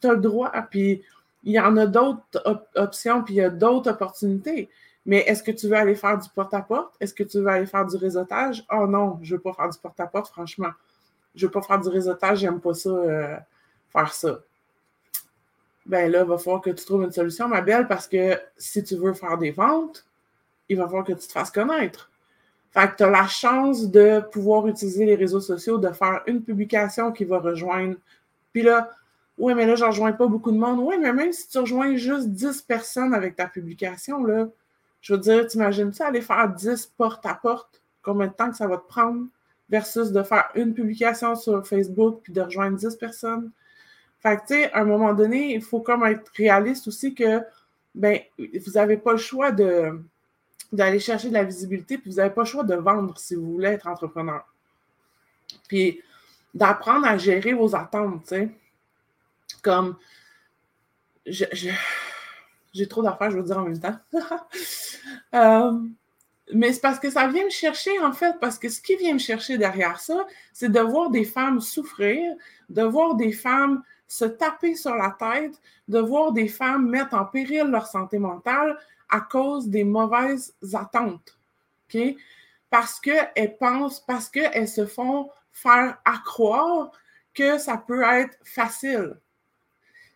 Tu 0.00 0.06
as 0.06 0.12
le 0.12 0.20
droit. 0.20 0.52
Puis 0.70 1.02
il 1.44 1.52
y 1.52 1.60
en 1.60 1.76
a 1.76 1.86
d'autres 1.86 2.62
options, 2.74 3.22
puis 3.22 3.34
il 3.34 3.38
y 3.38 3.42
a 3.42 3.50
d'autres 3.50 3.90
opportunités. 3.90 4.68
Mais 5.06 5.18
est-ce 5.20 5.42
que 5.42 5.52
tu 5.52 5.68
veux 5.68 5.76
aller 5.76 5.94
faire 5.94 6.18
du 6.18 6.28
porte-à-porte? 6.34 6.94
Est-ce 7.00 7.14
que 7.14 7.22
tu 7.22 7.38
veux 7.38 7.46
aller 7.46 7.66
faire 7.66 7.86
du 7.86 7.96
réseautage? 7.96 8.64
Oh 8.72 8.86
non, 8.86 9.18
je 9.22 9.34
ne 9.34 9.38
veux 9.38 9.42
pas 9.42 9.52
faire 9.52 9.70
du 9.70 9.78
porte-à-porte, 9.78 10.28
franchement. 10.28 10.70
Je 11.36 11.46
veux 11.46 11.52
pas 11.52 11.62
faire 11.62 11.80
du 11.80 11.88
réseautage, 11.88 12.38
j'aime 12.38 12.60
pas 12.60 12.74
ça, 12.74 12.90
euh, 12.90 13.36
faire 13.90 14.12
ça. 14.12 14.40
Ben 15.84 16.10
là, 16.10 16.22
il 16.22 16.28
va 16.28 16.38
falloir 16.38 16.62
que 16.62 16.70
tu 16.70 16.84
trouves 16.84 17.04
une 17.04 17.12
solution, 17.12 17.46
ma 17.46 17.60
belle, 17.60 17.86
parce 17.86 18.08
que 18.08 18.40
si 18.56 18.82
tu 18.82 18.96
veux 18.96 19.12
faire 19.12 19.38
des 19.38 19.52
ventes, 19.52 20.04
il 20.68 20.76
va 20.76 20.86
falloir 20.86 21.04
que 21.04 21.12
tu 21.12 21.26
te 21.26 21.32
fasses 21.32 21.50
connaître. 21.50 22.10
Fait 22.72 22.88
que 22.90 22.96
tu 22.96 23.02
as 23.04 23.10
la 23.10 23.26
chance 23.26 23.88
de 23.88 24.20
pouvoir 24.20 24.66
utiliser 24.66 25.06
les 25.06 25.14
réseaux 25.14 25.40
sociaux, 25.40 25.78
de 25.78 25.90
faire 25.92 26.22
une 26.26 26.42
publication 26.42 27.12
qui 27.12 27.24
va 27.24 27.38
rejoindre. 27.38 27.96
Puis 28.52 28.62
là, 28.62 28.90
oui, 29.38 29.54
mais 29.54 29.66
là, 29.66 29.76
je 29.76 29.84
rejoins 29.84 30.12
pas 30.12 30.26
beaucoup 30.26 30.50
de 30.50 30.58
monde. 30.58 30.80
Oui, 30.80 30.96
mais 30.98 31.12
même 31.12 31.32
si 31.32 31.48
tu 31.48 31.58
rejoins 31.58 31.96
juste 31.96 32.28
10 32.28 32.62
personnes 32.62 33.14
avec 33.14 33.36
ta 33.36 33.46
publication, 33.46 34.24
là, 34.24 34.48
je 35.00 35.14
veux 35.14 35.20
dire, 35.20 35.46
t'imagines-tu 35.46 36.02
aller 36.02 36.20
faire 36.20 36.48
10 36.48 36.86
porte-à-porte? 36.96 37.80
Combien 38.02 38.26
de 38.26 38.32
temps 38.32 38.50
que 38.50 38.56
ça 38.56 38.66
va 38.66 38.78
te 38.78 38.88
prendre? 38.88 39.26
Versus 39.68 40.12
de 40.12 40.22
faire 40.22 40.48
une 40.54 40.74
publication 40.74 41.34
sur 41.34 41.66
Facebook 41.66 42.20
puis 42.22 42.32
de 42.32 42.40
rejoindre 42.40 42.76
10 42.76 42.96
personnes. 42.96 43.50
Fait 44.20 44.36
que, 44.36 44.40
tu 44.42 44.54
sais, 44.54 44.72
à 44.72 44.80
un 44.80 44.84
moment 44.84 45.12
donné, 45.12 45.54
il 45.54 45.62
faut 45.62 45.80
comme 45.80 46.04
être 46.04 46.30
réaliste 46.36 46.88
aussi 46.88 47.14
que, 47.14 47.40
ben, 47.94 48.20
vous 48.38 48.72
n'avez 48.74 48.96
pas 48.96 49.12
le 49.12 49.18
choix 49.18 49.50
d'aller 49.50 51.00
chercher 51.00 51.28
de 51.28 51.34
la 51.34 51.44
visibilité, 51.44 51.98
puis 51.98 52.10
vous 52.10 52.16
n'avez 52.16 52.30
pas 52.30 52.42
le 52.42 52.46
choix 52.46 52.64
de 52.64 52.74
vendre 52.74 53.18
si 53.18 53.34
vous 53.34 53.52
voulez 53.52 53.68
être 53.68 53.86
entrepreneur. 53.86 54.44
Puis 55.68 56.00
d'apprendre 56.54 57.06
à 57.06 57.18
gérer 57.18 57.52
vos 57.52 57.74
attentes, 57.76 58.22
tu 58.22 58.28
sais. 58.28 58.50
Comme, 59.62 59.96
j'ai 61.26 62.88
trop 62.88 63.02
d'affaires, 63.02 63.30
je 63.30 63.38
veux 63.38 63.44
dire 63.44 63.58
en 63.58 63.64
même 63.64 63.80
temps. 63.80 63.98
Euh, 65.34 65.72
mais 66.52 66.72
c'est 66.72 66.80
parce 66.80 67.00
que 67.00 67.10
ça 67.10 67.26
vient 67.26 67.44
me 67.44 67.50
chercher, 67.50 67.98
en 68.00 68.12
fait, 68.12 68.36
parce 68.40 68.58
que 68.58 68.68
ce 68.68 68.80
qui 68.80 68.96
vient 68.96 69.14
me 69.14 69.18
chercher 69.18 69.58
derrière 69.58 69.98
ça, 69.98 70.26
c'est 70.52 70.70
de 70.70 70.80
voir 70.80 71.10
des 71.10 71.24
femmes 71.24 71.60
souffrir, 71.60 72.34
de 72.68 72.82
voir 72.82 73.16
des 73.16 73.32
femmes 73.32 73.82
se 74.08 74.24
taper 74.24 74.76
sur 74.76 74.94
la 74.94 75.16
tête, 75.18 75.60
de 75.88 75.98
voir 75.98 76.32
des 76.32 76.48
femmes 76.48 76.88
mettre 76.88 77.14
en 77.14 77.24
péril 77.24 77.64
leur 77.64 77.86
santé 77.86 78.18
mentale 78.18 78.78
à 79.08 79.20
cause 79.20 79.68
des 79.68 79.84
mauvaises 79.84 80.54
attentes. 80.72 81.36
OK? 81.88 82.16
Parce 82.70 83.00
qu'elles 83.00 83.56
pensent, 83.58 84.00
parce 84.00 84.28
qu'elles 84.28 84.68
se 84.68 84.86
font 84.86 85.30
faire 85.52 85.98
accroire 86.04 86.92
que 87.34 87.58
ça 87.58 87.76
peut 87.76 88.02
être 88.02 88.36
facile. 88.44 89.18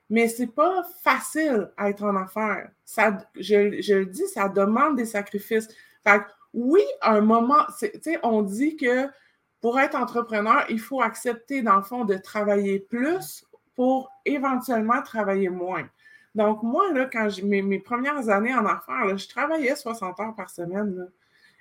Mais 0.09 0.29
c'est 0.29 0.49
pas 0.49 0.85
facile 1.03 1.71
à 1.77 1.91
être 1.91 2.03
en 2.03 2.17
affaires. 2.17 2.71
Ça, 2.85 3.19
je, 3.37 3.81
je 3.81 3.95
le 3.95 4.07
dis, 4.07 4.27
ça 4.27 4.49
demande 4.49 4.97
des 4.97 5.05
sacrifices. 5.05 5.69
Fait 6.05 6.23
oui, 6.53 6.83
à 7.01 7.13
un 7.13 7.21
moment, 7.21 7.67
on 8.23 8.43
dit 8.43 8.77
que 8.77 9.09
pour 9.61 9.79
être 9.79 9.95
entrepreneur, 9.95 10.65
il 10.69 10.81
faut 10.81 11.03
accepter, 11.03 11.63
dans 11.63 11.77
le 11.77 11.83
fond, 11.83 12.05
de 12.05 12.17
travailler 12.17 12.81
plus 12.81 13.45
pour 13.77 14.11
éventuellement 14.25 15.03
travailler 15.03 15.49
moins. 15.49 15.89
Donc, 16.35 16.63
moi, 16.63 16.93
là, 16.93 17.09
quand 17.13 17.29
mes, 17.43 17.79
premières 17.79 18.29
années 18.29 18.55
en 18.55 18.67
affaires, 18.67 19.17
je 19.17 19.29
travaillais 19.29 19.77
60 19.77 20.19
heures 20.21 20.35
par 20.35 20.51
semaine. 20.51 21.09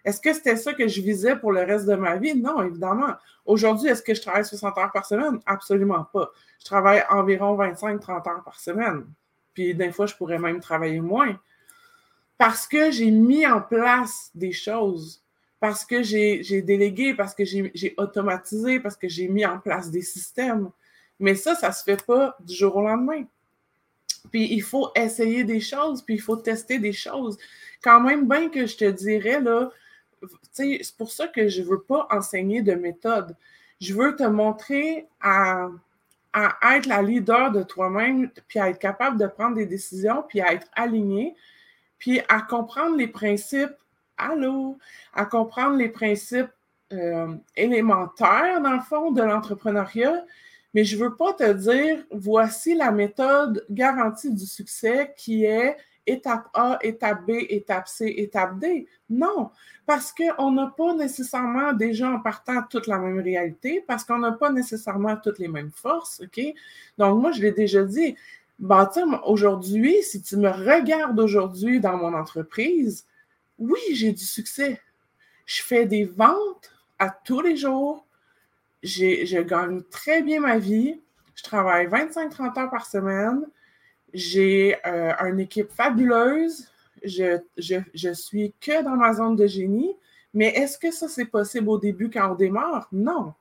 Est-ce 0.05 0.21
que 0.21 0.33
c'était 0.33 0.55
ça 0.55 0.73
que 0.73 0.87
je 0.87 1.01
visais 1.01 1.35
pour 1.35 1.51
le 1.51 1.61
reste 1.61 1.85
de 1.85 1.95
ma 1.95 2.15
vie? 2.15 2.35
Non, 2.35 2.61
évidemment. 2.63 3.15
Aujourd'hui, 3.45 3.89
est-ce 3.89 4.01
que 4.01 4.13
je 4.13 4.21
travaille 4.21 4.45
60 4.45 4.77
heures 4.77 4.91
par 4.91 5.05
semaine? 5.05 5.39
Absolument 5.45 6.05
pas. 6.05 6.31
Je 6.59 6.65
travaille 6.65 7.03
environ 7.09 7.57
25-30 7.57 8.29
heures 8.29 8.43
par 8.43 8.59
semaine. 8.59 9.05
Puis 9.53 9.75
des 9.75 9.91
fois, 9.91 10.05
je 10.05 10.15
pourrais 10.15 10.39
même 10.39 10.61
travailler 10.61 11.01
moins. 11.01 11.37
Parce 12.39 12.65
que 12.65 12.89
j'ai 12.89 13.11
mis 13.11 13.45
en 13.45 13.59
place 13.61 14.31
des 14.33 14.53
choses, 14.53 15.21
parce 15.59 15.83
que 15.83 16.01
j'ai 16.01 16.61
délégué, 16.61 17.13
parce 17.13 17.35
que 17.35 17.43
j'ai 17.43 17.93
automatisé, 17.97 18.79
parce 18.79 18.95
que 18.95 19.09
j'ai 19.09 19.27
mis 19.27 19.45
en 19.45 19.59
place 19.59 19.91
des 19.91 20.01
systèmes. 20.01 20.71
Mais 21.19 21.35
ça, 21.35 21.53
ça 21.53 21.67
ne 21.67 21.73
se 21.73 21.83
fait 21.83 22.01
pas 22.05 22.37
du 22.39 22.55
jour 22.55 22.77
au 22.77 22.81
lendemain. 22.81 23.25
Puis 24.31 24.53
il 24.53 24.61
faut 24.61 24.89
essayer 24.95 25.43
des 25.43 25.59
choses, 25.59 26.01
puis 26.01 26.15
il 26.15 26.21
faut 26.21 26.37
tester 26.37 26.79
des 26.79 26.93
choses. 26.93 27.37
Quand 27.83 27.99
même, 27.99 28.25
bien 28.25 28.49
que 28.49 28.65
je 28.65 28.77
te 28.77 28.89
dirais, 28.89 29.41
là, 29.41 29.69
c'est 30.53 30.79
pour 30.97 31.11
ça 31.11 31.27
que 31.27 31.49
je 31.49 31.61
ne 31.61 31.67
veux 31.67 31.81
pas 31.81 32.07
enseigner 32.09 32.61
de 32.61 32.73
méthode. 32.73 33.35
Je 33.81 33.93
veux 33.93 34.15
te 34.15 34.23
montrer 34.23 35.07
à, 35.19 35.67
à 36.31 36.77
être 36.77 36.85
la 36.85 37.01
leader 37.01 37.51
de 37.51 37.63
toi-même, 37.63 38.31
puis 38.47 38.59
à 38.59 38.69
être 38.69 38.79
capable 38.79 39.19
de 39.19 39.27
prendre 39.27 39.57
des 39.57 39.65
décisions, 39.65 40.23
puis 40.25 40.39
à 40.39 40.53
être 40.53 40.67
aligné, 40.73 41.35
puis 41.99 42.21
à 42.29 42.41
comprendre 42.41 42.95
les 42.97 43.07
principes, 43.07 43.75
allô, 44.17 44.77
à 45.13 45.25
comprendre 45.25 45.77
les 45.77 45.89
principes 45.89 46.49
euh, 46.91 47.35
élémentaires, 47.55 48.61
dans 48.61 48.73
le 48.73 48.81
fond, 48.81 49.11
de 49.11 49.21
l'entrepreneuriat, 49.21 50.25
mais 50.73 50.83
je 50.83 50.97
ne 50.97 51.03
veux 51.03 51.15
pas 51.15 51.33
te 51.33 51.51
dire, 51.53 52.03
voici 52.11 52.73
la 52.75 52.91
méthode 52.91 53.65
garantie 53.69 54.31
du 54.31 54.45
succès 54.45 55.13
qui 55.17 55.45
est 55.45 55.77
étape 56.05 56.47
A, 56.53 56.79
étape 56.81 57.25
B, 57.25 57.31
étape 57.49 57.87
C, 57.87 58.13
étape 58.17 58.59
D. 58.59 58.87
Non, 59.09 59.51
parce 59.85 60.13
qu'on 60.13 60.51
n'a 60.51 60.73
pas 60.75 60.93
nécessairement 60.93 61.73
déjà 61.73 62.09
en 62.09 62.19
partant 62.19 62.63
toute 62.69 62.87
la 62.87 62.97
même 62.97 63.19
réalité, 63.19 63.83
parce 63.87 64.03
qu'on 64.03 64.19
n'a 64.19 64.31
pas 64.31 64.51
nécessairement 64.51 65.17
toutes 65.17 65.39
les 65.39 65.47
mêmes 65.47 65.71
forces, 65.71 66.21
OK? 66.21 66.41
Donc, 66.97 67.21
moi, 67.21 67.31
je 67.31 67.41
l'ai 67.41 67.51
déjà 67.51 67.83
dit, 67.83 68.15
bah, 68.59 68.91
aujourd'hui, 69.25 70.03
si 70.03 70.21
tu 70.21 70.35
me 70.35 70.49
regardes 70.49 71.19
aujourd'hui 71.19 71.79
dans 71.79 71.95
mon 71.95 72.13
entreprise, 72.13 73.05
oui, 73.57 73.79
j'ai 73.93 74.11
du 74.11 74.23
succès. 74.23 74.81
Je 75.45 75.63
fais 75.63 75.85
des 75.85 76.03
ventes 76.03 76.71
à 76.99 77.09
tous 77.09 77.41
les 77.41 77.55
jours. 77.55 78.05
Je 78.83 79.41
gagne 79.41 79.81
très 79.83 80.21
bien 80.21 80.41
ma 80.41 80.57
vie. 80.57 80.99
Je 81.35 81.43
travaille 81.43 81.87
25-30 81.87 82.59
heures 82.59 82.69
par 82.69 82.85
semaine. 82.85 83.45
J'ai 84.13 84.75
euh, 84.85 85.13
une 85.21 85.39
équipe 85.39 85.71
fabuleuse. 85.71 86.67
Je, 87.03 87.39
je, 87.57 88.13
suis 88.13 88.53
que 88.59 88.83
dans 88.83 88.97
ma 88.97 89.13
zone 89.13 89.37
de 89.37 89.47
génie. 89.47 89.95
Mais 90.33 90.47
est-ce 90.47 90.77
que 90.77 90.91
ça, 90.91 91.07
c'est 91.07 91.25
possible 91.25 91.69
au 91.69 91.79
début 91.79 92.09
quand 92.09 92.31
on 92.31 92.35
démarre? 92.35 92.87
Non. 92.91 93.33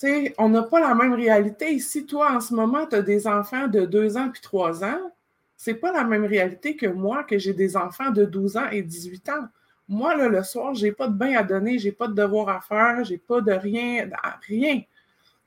Sais, 0.00 0.34
on 0.38 0.48
n'a 0.48 0.62
pas 0.62 0.80
la 0.80 0.94
même 0.94 1.14
réalité. 1.14 1.78
Si 1.78 2.06
toi, 2.06 2.32
en 2.32 2.40
ce 2.40 2.54
moment, 2.54 2.86
tu 2.86 2.96
as 2.96 3.02
des 3.02 3.26
enfants 3.26 3.68
de 3.68 3.84
2 3.84 4.16
ans 4.16 4.30
puis 4.30 4.40
3 4.40 4.84
ans, 4.84 5.12
c'est 5.56 5.74
pas 5.74 5.92
la 5.92 6.04
même 6.04 6.24
réalité 6.24 6.76
que 6.76 6.86
moi, 6.86 7.24
que 7.24 7.38
j'ai 7.38 7.52
des 7.52 7.76
enfants 7.76 8.10
de 8.10 8.24
12 8.24 8.56
ans 8.56 8.68
et 8.70 8.82
18 8.82 9.28
ans. 9.28 9.48
Moi, 9.88 10.16
le 10.16 10.42
soir, 10.42 10.74
j'ai 10.74 10.92
pas 10.92 11.08
de 11.08 11.14
bain 11.14 11.36
à 11.36 11.42
donner, 11.42 11.78
j'ai 11.78 11.92
pas 11.92 12.08
de 12.08 12.14
devoir 12.14 12.48
à 12.48 12.60
faire, 12.60 13.04
j'ai 13.04 13.18
pas 13.18 13.40
de 13.40 13.52
rien, 13.52 14.08
rien 14.46 14.80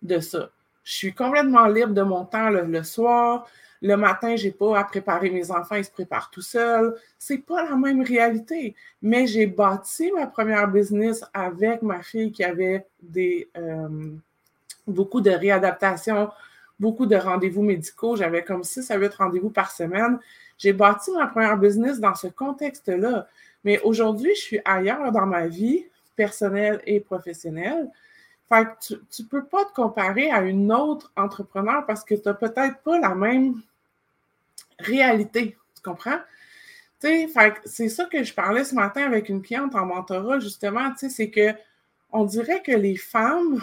de 0.02 0.20
ça. 0.20 0.50
Je 0.84 0.92
suis 0.94 1.14
complètement 1.14 1.66
libre 1.68 1.94
de 1.94 2.02
mon 2.02 2.26
temps 2.26 2.50
le 2.50 2.84
soir. 2.84 3.48
Le 3.82 3.98
matin, 3.98 4.36
je 4.38 4.46
n'ai 4.46 4.52
pas 4.52 4.80
à 4.80 4.84
préparer 4.86 5.30
mes 5.30 5.52
enfants, 5.52 5.76
ils 5.76 5.84
se 5.84 5.92
préparent 5.92 6.30
tout 6.30 6.42
seuls. 6.42 6.96
Ce 7.20 7.34
n'est 7.34 7.40
pas 7.40 7.64
la 7.64 7.76
même 7.76 8.02
réalité. 8.02 8.76
Mais 9.02 9.28
j'ai 9.28 9.46
bâti 9.46 10.10
ma 10.14 10.28
première 10.28 10.70
business 10.70 11.26
avec 11.34 11.82
ma 11.82 12.02
fille 12.02 12.32
qui 12.32 12.46
avait 12.46 12.86
des, 13.02 13.50
euh, 13.58 14.16
beaucoup 14.88 15.22
de 15.22 15.32
réadaptations, 15.32 16.30
beaucoup 16.80 17.06
de 17.06 17.16
rendez-vous 17.16 17.62
médicaux. 17.62 18.16
J'avais 18.16 18.44
comme 18.44 18.64
6 18.64 18.92
à 18.92 18.98
8 18.98 19.14
rendez-vous 19.16 19.50
par 19.50 19.72
semaine. 19.72 20.20
J'ai 20.58 20.74
bâti 20.74 21.12
ma 21.12 21.28
première 21.28 21.58
business 21.58 22.00
dans 22.00 22.16
ce 22.16 22.28
contexte-là. 22.28 23.28
Mais 23.64 23.80
aujourd'hui, 23.82 24.34
je 24.36 24.42
suis 24.42 24.62
ailleurs 24.66 25.12
dans 25.12 25.26
ma 25.26 25.48
vie 25.48 25.86
personnelle 26.16 26.82
et 26.86 27.00
professionnelle. 27.00 27.90
Fait 28.50 28.66
que 28.66 28.96
tu 29.10 29.24
ne 29.24 29.28
peux 29.28 29.46
pas 29.46 29.66
te 29.66 29.74
comparer 29.74 30.30
à 30.30 30.42
une 30.42 30.72
autre 30.72 31.12
entrepreneur 31.16 31.86
parce 31.86 32.04
que 32.04 32.14
tu 32.16 32.22
n'as 32.26 32.34
peut-être 32.34 32.80
pas 32.84 33.00
la 33.00 33.16
même 33.16 33.62
réalité. 34.80 35.58
Tu 35.76 35.82
comprends? 35.82 36.20
C'est 37.00 37.90
ça 37.90 38.06
que 38.06 38.24
je 38.24 38.34
parlais 38.34 38.64
ce 38.64 38.76
matin 38.76 39.04
avec 39.04 39.28
une 39.28 39.42
cliente 39.42 39.76
en 39.76 39.86
mentorat, 39.86 40.40
justement, 40.40 40.94
c'est 40.98 41.30
que 41.30 41.54
on 42.12 42.24
dirait 42.26 42.62
que 42.62 42.72
les 42.72 42.96
femmes, 42.96 43.62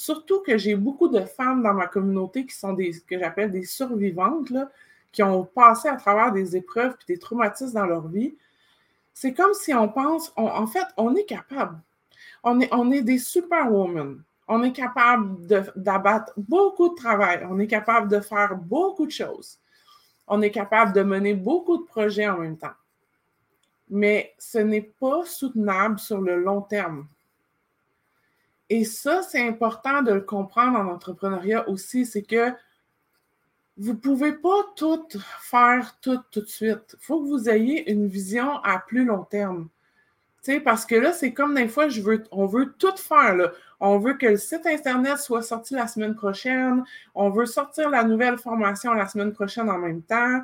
surtout 0.00 0.40
que 0.40 0.56
j'ai 0.56 0.76
beaucoup 0.76 1.08
de 1.08 1.20
femmes 1.20 1.62
dans 1.62 1.74
ma 1.74 1.86
communauté 1.86 2.46
qui 2.46 2.56
sont 2.56 2.72
des 2.72 2.90
que 3.06 3.18
j'appelle 3.18 3.50
des 3.50 3.64
survivantes, 3.64 4.48
là, 4.48 4.70
qui 5.12 5.22
ont 5.22 5.44
passé 5.44 5.88
à 5.88 5.96
travers 5.96 6.32
des 6.32 6.56
épreuves 6.56 6.96
et 7.02 7.12
des 7.12 7.18
traumatismes 7.18 7.74
dans 7.74 7.84
leur 7.84 8.08
vie, 8.08 8.34
c'est 9.12 9.34
comme 9.34 9.52
si 9.52 9.74
on 9.74 9.90
pense, 9.90 10.32
en 10.36 10.66
fait, 10.66 10.86
on 10.96 11.14
est 11.16 11.26
capable. 11.26 11.78
On 12.42 12.60
est, 12.60 12.72
on 12.72 12.90
est 12.90 13.02
des 13.02 13.18
superwomen. 13.18 14.22
On 14.48 14.62
est 14.62 14.72
capable 14.72 15.46
d'abattre 15.76 16.32
beaucoup 16.38 16.88
de 16.88 16.94
travail. 16.94 17.46
On 17.50 17.58
est 17.58 17.66
capable 17.66 18.08
de 18.08 18.20
faire 18.20 18.56
beaucoup 18.56 19.04
de 19.04 19.12
choses. 19.12 19.58
On 20.26 20.40
est 20.40 20.50
capable 20.50 20.94
de 20.94 21.02
mener 21.02 21.34
beaucoup 21.34 21.76
de 21.76 21.84
projets 21.84 22.26
en 22.26 22.38
même 22.38 22.56
temps. 22.56 22.78
Mais 23.90 24.34
ce 24.38 24.58
n'est 24.58 24.92
pas 24.98 25.26
soutenable 25.26 25.98
sur 25.98 26.22
le 26.22 26.42
long 26.42 26.62
terme. 26.62 27.06
Et 28.70 28.84
ça, 28.84 29.22
c'est 29.22 29.46
important 29.46 30.02
de 30.02 30.12
le 30.12 30.20
comprendre 30.20 30.78
en 30.78 30.86
entrepreneuriat 30.86 31.68
aussi, 31.68 32.06
c'est 32.06 32.22
que 32.22 32.52
vous 33.76 33.92
ne 33.92 33.98
pouvez 33.98 34.32
pas 34.32 34.62
tout 34.76 35.06
faire 35.40 35.96
tout 36.00 36.20
tout 36.30 36.42
de 36.42 36.46
suite. 36.46 36.94
Il 36.94 37.04
faut 37.04 37.22
que 37.22 37.28
vous 37.28 37.48
ayez 37.48 37.90
une 37.90 38.06
vision 38.06 38.58
à 38.62 38.78
plus 38.78 39.04
long 39.04 39.24
terme. 39.24 39.68
parce 40.64 40.86
que 40.86 40.94
là, 40.94 41.12
c'est 41.12 41.32
comme 41.32 41.54
des 41.54 41.68
fois, 41.68 41.88
je 41.88 42.00
veux, 42.00 42.22
on 42.30 42.46
veut 42.46 42.74
tout 42.78 42.96
faire. 42.96 43.34
Là. 43.36 43.52
On 43.80 43.98
veut 43.98 44.14
que 44.14 44.26
le 44.26 44.36
site 44.36 44.66
Internet 44.66 45.18
soit 45.18 45.42
sorti 45.42 45.74
la 45.74 45.86
semaine 45.88 46.14
prochaine. 46.14 46.84
On 47.14 47.30
veut 47.30 47.46
sortir 47.46 47.90
la 47.90 48.04
nouvelle 48.04 48.38
formation 48.38 48.92
la 48.92 49.08
semaine 49.08 49.32
prochaine 49.32 49.70
en 49.70 49.78
même 49.78 50.02
temps. 50.02 50.42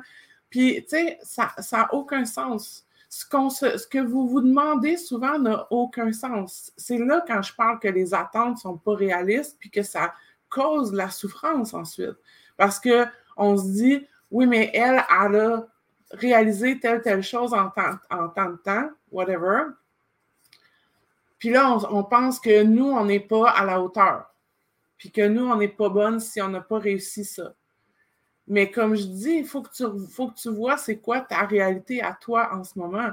Puis, 0.49 0.83
tu 0.83 0.97
sais, 0.97 1.19
ça 1.23 1.53
n'a 1.71 1.93
aucun 1.93 2.25
sens. 2.25 2.86
Ce, 3.09 3.87
que 3.87 3.99
vous 3.99 4.27
vous 4.27 4.41
demandez 4.41 4.97
souvent 4.97 5.39
n'a 5.39 5.67
aucun 5.71 6.11
sens. 6.11 6.71
C'est 6.75 6.97
là 6.97 7.23
quand 7.25 7.41
je 7.41 7.53
parle 7.53 7.79
que 7.79 7.87
les 7.87 8.13
attentes 8.13 8.55
ne 8.55 8.59
sont 8.59 8.77
pas 8.77 8.95
réalistes 8.95 9.57
puis 9.59 9.69
que 9.69 9.81
ça 9.81 10.13
cause 10.49 10.93
la 10.93 11.09
souffrance 11.09 11.73
ensuite. 11.73 12.17
Parce 12.57 12.79
que 12.79 13.05
on 13.37 13.55
se 13.55 13.67
dit, 13.71 14.07
oui, 14.31 14.45
mais 14.45 14.71
elle, 14.73 15.03
elle 15.09 15.35
a 15.35 15.67
réalisé 16.11 16.79
telle, 16.79 17.01
telle 17.01 17.23
chose 17.23 17.53
en 17.53 17.69
tant, 17.69 17.93
de 17.93 18.57
temps, 18.57 18.89
whatever. 19.11 19.63
Puis 21.37 21.49
là, 21.49 21.77
on, 21.91 22.03
pense 22.03 22.39
que 22.39 22.63
nous, 22.63 22.89
on 22.89 23.05
n'est 23.05 23.19
pas 23.19 23.49
à 23.51 23.63
la 23.63 23.81
hauteur. 23.81 24.33
Puis 24.97 25.11
que 25.11 25.27
nous, 25.27 25.45
on 25.47 25.55
n'est 25.55 25.67
pas 25.67 25.89
bonne 25.89 26.19
si 26.19 26.41
on 26.41 26.47
n'a 26.49 26.61
pas 26.61 26.79
réussi 26.79 27.23
ça. 27.23 27.53
Mais 28.47 28.71
comme 28.71 28.95
je 28.95 29.03
dis, 29.03 29.35
il 29.39 29.45
faut 29.45 29.61
que 29.61 29.71
tu, 29.73 29.83
faut 30.09 30.29
que 30.29 30.39
tu 30.39 30.49
vois 30.49 30.77
c'est 30.77 30.97
quoi 30.97 31.21
ta 31.21 31.45
réalité 31.45 32.01
à 32.01 32.13
toi 32.13 32.49
en 32.53 32.63
ce 32.63 32.79
moment. 32.79 33.09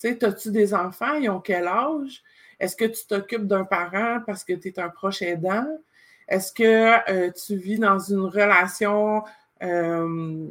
Tu 0.00 0.08
sais, 0.08 0.24
as-tu 0.24 0.50
des 0.50 0.74
enfants? 0.74 1.14
Ils 1.14 1.28
ont 1.30 1.40
quel 1.40 1.66
âge? 1.66 2.22
Est-ce 2.60 2.76
que 2.76 2.84
tu 2.84 3.06
t'occupes 3.06 3.46
d'un 3.46 3.64
parent 3.64 4.20
parce 4.26 4.44
que 4.44 4.52
tu 4.52 4.68
es 4.68 4.78
un 4.78 4.88
proche 4.88 5.22
aidant? 5.22 5.66
Est-ce 6.28 6.52
que 6.52 7.10
euh, 7.10 7.30
tu 7.32 7.56
vis 7.56 7.78
dans 7.78 7.98
une 7.98 8.20
relation 8.26 9.24
euh, 9.62 10.46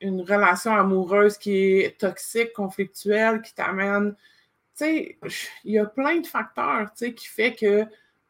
une 0.00 0.20
relation 0.22 0.72
amoureuse 0.72 1.38
qui 1.38 1.80
est 1.80 1.98
toxique, 1.98 2.52
conflictuelle, 2.52 3.42
qui 3.42 3.54
t'amène. 3.54 4.14
Tu 4.76 4.84
sais, 4.84 5.18
il 5.64 5.72
y 5.72 5.78
a 5.78 5.86
plein 5.86 6.20
de 6.20 6.26
facteurs, 6.26 6.92
qui 6.94 7.26
fait 7.26 7.54
que 7.54 7.84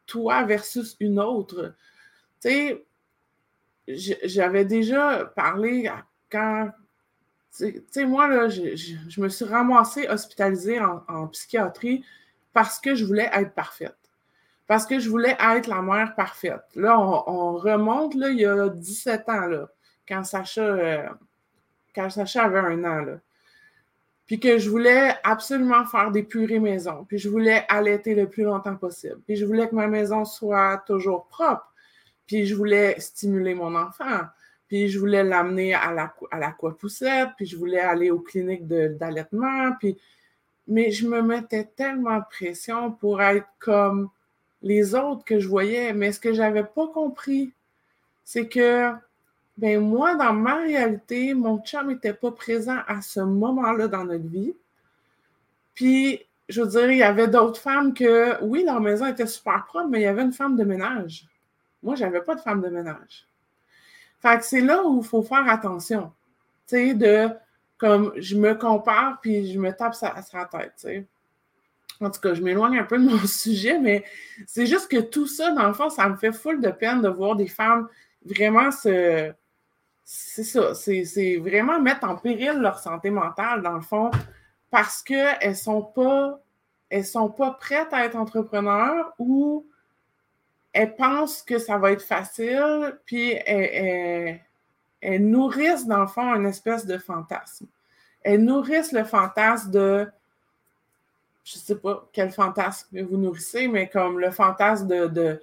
toi 0.05 0.43
versus 0.43 0.95
une 0.99 1.19
autre. 1.19 1.75
Tu 2.41 2.49
sais, 2.49 2.85
j'avais 4.23 4.65
déjà 4.65 5.25
parlé 5.35 5.91
quand. 6.31 6.69
Tu 7.57 7.83
sais, 7.89 8.05
moi, 8.05 8.27
là, 8.27 8.47
je, 8.47 9.19
me 9.19 9.27
suis 9.27 9.45
ramassée 9.45 10.07
hospitalisée 10.07 10.79
en, 10.79 11.27
psychiatrie 11.27 12.05
parce 12.53 12.79
que 12.79 12.95
je 12.95 13.05
voulais 13.05 13.29
être 13.33 13.53
parfaite. 13.53 13.95
Parce 14.67 14.85
que 14.85 14.99
je 14.99 15.09
voulais 15.09 15.35
être 15.39 15.67
la 15.67 15.81
mère 15.81 16.13
parfaite. 16.15 16.63
Là, 16.75 16.99
on, 16.99 17.23
on 17.27 17.57
remonte, 17.57 18.13
là, 18.13 18.29
il 18.29 18.39
y 18.39 18.45
a 18.45 18.69
17 18.69 19.27
ans, 19.29 19.47
là 19.47 19.67
quand 20.09 20.23
Sacha, 20.23 20.61
euh, 20.61 21.07
quand 21.95 22.09
Sacha 22.09 22.43
avait 22.43 22.59
un 22.59 22.83
an. 22.83 23.01
Là. 23.01 23.19
Puis 24.25 24.39
que 24.39 24.57
je 24.57 24.69
voulais 24.69 25.15
absolument 25.23 25.85
faire 25.85 26.11
des 26.11 26.23
purées 26.23 26.59
maison. 26.59 27.05
Puis 27.07 27.19
je 27.19 27.29
voulais 27.29 27.65
allaiter 27.69 28.15
le 28.15 28.27
plus 28.27 28.43
longtemps 28.43 28.75
possible. 28.75 29.19
Puis 29.25 29.35
je 29.37 29.45
voulais 29.45 29.69
que 29.69 29.75
ma 29.75 29.87
maison 29.87 30.25
soit 30.25 30.83
toujours 30.85 31.27
propre. 31.27 31.68
Puis 32.29 32.45
je 32.45 32.53
voulais 32.53 32.99
stimuler 32.99 33.55
mon 33.55 33.73
enfant. 33.73 34.19
Puis 34.67 34.87
je 34.87 34.99
voulais 34.99 35.23
l'amener 35.23 35.73
à 35.73 35.91
la, 35.91 36.13
à 36.29 36.51
poussette. 36.51 37.29
Puis 37.35 37.47
je 37.47 37.57
voulais 37.57 37.79
aller 37.79 38.11
aux 38.11 38.19
cliniques 38.19 38.67
d'allaitement. 38.67 39.71
Puis... 39.79 39.97
Mais 40.67 40.91
je 40.91 41.07
me 41.07 41.23
mettais 41.23 41.63
tellement 41.75 42.19
de 42.19 42.25
pression 42.29 42.91
pour 42.91 43.19
être 43.23 43.47
comme 43.57 44.09
les 44.61 44.93
autres 44.93 45.25
que 45.25 45.39
je 45.39 45.47
voyais. 45.47 45.91
Mais 45.93 46.11
ce 46.11 46.19
que 46.19 46.31
je 46.31 46.39
n'avais 46.39 46.65
pas 46.65 46.85
compris, 46.89 47.51
c'est 48.23 48.47
que 48.47 48.91
ben 49.57 49.79
moi, 49.81 50.13
dans 50.13 50.33
ma 50.33 50.57
réalité, 50.57 51.33
mon 51.33 51.57
chum 51.63 51.87
n'était 51.87 52.13
pas 52.13 52.29
présent 52.29 52.77
à 52.85 53.01
ce 53.01 53.21
moment-là 53.21 53.87
dans 53.87 54.05
notre 54.05 54.27
vie. 54.27 54.53
Puis, 55.73 56.21
je 56.47 56.61
veux 56.61 56.67
dire, 56.67 56.91
il 56.91 56.99
y 56.99 57.03
avait 57.03 57.27
d'autres 57.27 57.59
femmes 57.59 57.95
que, 57.95 58.39
oui, 58.43 58.63
leur 58.63 58.81
maison 58.81 59.07
était 59.07 59.25
super 59.25 59.65
propre, 59.65 59.87
mais 59.89 60.01
il 60.01 60.03
y 60.03 60.05
avait 60.05 60.21
une 60.21 60.31
femme 60.31 60.55
de 60.55 60.63
ménage. 60.63 61.25
Moi, 61.83 61.95
je 61.95 62.03
n'avais 62.03 62.21
pas 62.21 62.35
de 62.35 62.41
femme 62.41 62.61
de 62.61 62.69
ménage. 62.69 63.27
Fait 64.19 64.37
que 64.37 64.43
c'est 64.43 64.61
là 64.61 64.83
où 64.83 64.99
il 65.01 65.07
faut 65.07 65.21
faire 65.23 65.47
attention. 65.49 66.11
Tu 66.67 66.75
sais, 66.75 66.93
de, 66.93 67.29
comme, 67.77 68.13
je 68.17 68.35
me 68.35 68.53
compare, 68.53 69.19
puis 69.21 69.51
je 69.51 69.59
me 69.59 69.71
tape 69.71 69.95
à 70.01 70.21
la 70.33 70.45
tête, 70.45 70.73
tu 70.75 70.87
sais. 70.87 71.05
En 72.01 72.09
tout 72.09 72.21
cas, 72.21 72.33
je 72.33 72.41
m'éloigne 72.41 72.79
un 72.79 72.83
peu 72.83 72.97
de 72.97 73.03
mon 73.03 73.17
sujet, 73.27 73.79
mais 73.79 74.03
c'est 74.45 74.65
juste 74.65 74.89
que 74.89 74.99
tout 74.99 75.27
ça, 75.27 75.51
dans 75.51 75.67
le 75.67 75.73
fond, 75.73 75.89
ça 75.89 76.07
me 76.07 76.15
fait 76.15 76.31
full 76.31 76.61
de 76.61 76.69
peine 76.69 77.01
de 77.01 77.09
voir 77.09 77.35
des 77.35 77.47
femmes 77.47 77.87
vraiment 78.25 78.71
se, 78.71 79.33
c'est 80.03 80.43
ça, 80.43 80.73
c'est 80.73 81.37
vraiment 81.37 81.79
mettre 81.79 82.03
en 82.03 82.15
péril 82.15 82.59
leur 82.59 82.79
santé 82.79 83.11
mentale, 83.11 83.61
dans 83.61 83.75
le 83.75 83.81
fond, 83.81 84.09
parce 84.71 85.03
qu'elles 85.03 85.49
ne 85.49 85.53
sont, 85.53 85.93
sont 87.03 87.29
pas 87.29 87.51
prêtes 87.51 87.93
à 87.93 88.05
être 88.05 88.15
entrepreneurs 88.15 89.13
ou 89.19 89.67
elles 90.79 90.95
pensent 90.95 91.41
que 91.41 91.59
ça 91.59 91.77
va 91.77 91.91
être 91.91 92.01
facile, 92.01 92.97
puis 93.05 93.33
elles, 93.45 94.39
nourrissent, 95.19 95.85
dans 95.85 95.99
le 95.99 96.07
fond, 96.07 96.33
une 96.35 96.45
espèce 96.45 96.85
de 96.85 96.97
fantasme. 96.97 97.67
Elles 98.23 98.41
nourrissent 98.41 98.93
le 98.93 99.03
fantasme 99.03 99.71
de 99.71 100.07
je 101.43 101.57
ne 101.57 101.59
sais 101.59 101.75
pas 101.75 102.07
quel 102.13 102.31
fantasme 102.31 103.01
vous 103.01 103.17
nourrissez, 103.17 103.67
mais 103.67 103.89
comme 103.89 104.19
le 104.19 104.31
fantasme 104.31 104.87
de, 104.87 105.41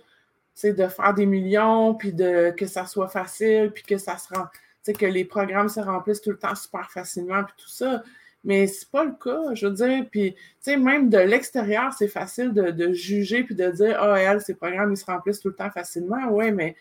de 0.62 0.88
faire 0.88 1.12
des 1.12 1.26
millions, 1.26 1.94
puis 1.94 2.14
de 2.14 2.54
que 2.56 2.66
ça 2.66 2.86
soit 2.86 3.08
facile, 3.08 3.72
puis 3.74 3.82
que 3.82 3.98
ça 3.98 4.16
se 4.16 4.32
rend, 4.32 4.46
que 4.86 5.04
les 5.04 5.26
programmes 5.26 5.68
se 5.68 5.80
remplissent 5.80 6.22
tout 6.22 6.30
le 6.30 6.38
temps 6.38 6.54
super 6.54 6.90
facilement, 6.90 7.44
puis 7.44 7.54
tout 7.58 7.68
ça. 7.68 8.02
Mais 8.46 8.66
c'est 8.66 8.88
pas 8.90 9.04
le 9.04 9.12
cas, 9.12 9.52
je 9.54 9.66
veux 9.66 9.74
dire. 9.74 10.06
Puis, 10.10 10.32
tu 10.34 10.40
sais, 10.60 10.76
même 10.78 11.10
de 11.10 11.18
l'extérieur, 11.18 11.92
c'est 11.92 12.08
facile 12.08 12.54
de, 12.54 12.92
juger 12.94 13.44
puis 13.44 13.54
de 13.54 13.70
dire, 13.70 13.98
ah, 14.00 14.12
oh, 14.12 14.16
elle, 14.16 14.40
ces 14.40 14.54
programmes, 14.54 14.92
ils 14.92 14.96
se 14.96 15.04
remplissent 15.04 15.40
tout 15.40 15.48
le 15.48 15.54
temps 15.54 15.70
facilement. 15.70 16.28
Ouais, 16.28 16.50
mais, 16.52 16.74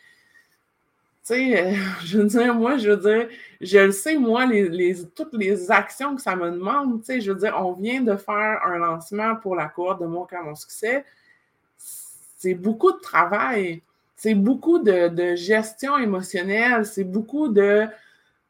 tu 1.26 1.34
sais, 1.34 1.76
je 2.06 2.20
veux 2.20 2.28
dire, 2.28 2.56
moi, 2.56 2.78
je 2.78 2.92
veux 2.92 2.98
dire, 2.98 3.28
je 3.60 3.80
le 3.80 3.92
sais, 3.92 4.16
moi, 4.16 4.46
les, 4.46 4.96
toutes 5.16 5.34
les 5.34 5.70
actions 5.70 6.16
que 6.16 6.22
ça 6.22 6.38
me 6.38 6.52
demande, 6.52 7.02
tu 7.02 7.08
sais, 7.08 7.20
je 7.22 7.32
veux 7.34 7.40
dire, 7.40 7.56
on 7.60 7.74
vient 7.74 8.02
de 8.02 8.16
faire 8.16 8.62
un 8.66 8.78
lancement 8.78 9.36
pour 9.36 9.56
la 9.56 9.68
cohorte 9.68 10.02
de 10.02 10.06
Mon 10.06 10.26
Cas, 10.26 10.42
Mon 10.44 10.56
Succès 10.56 11.04
c'est 12.46 12.54
beaucoup 12.54 12.92
de 12.92 13.00
travail, 13.00 13.82
c'est 14.16 14.36
beaucoup 14.36 14.78
de, 14.78 15.36
gestion 15.36 15.98
émotionnelle, 15.98 16.86
c'est 16.86 17.04
beaucoup 17.04 17.48
de, 17.48 17.88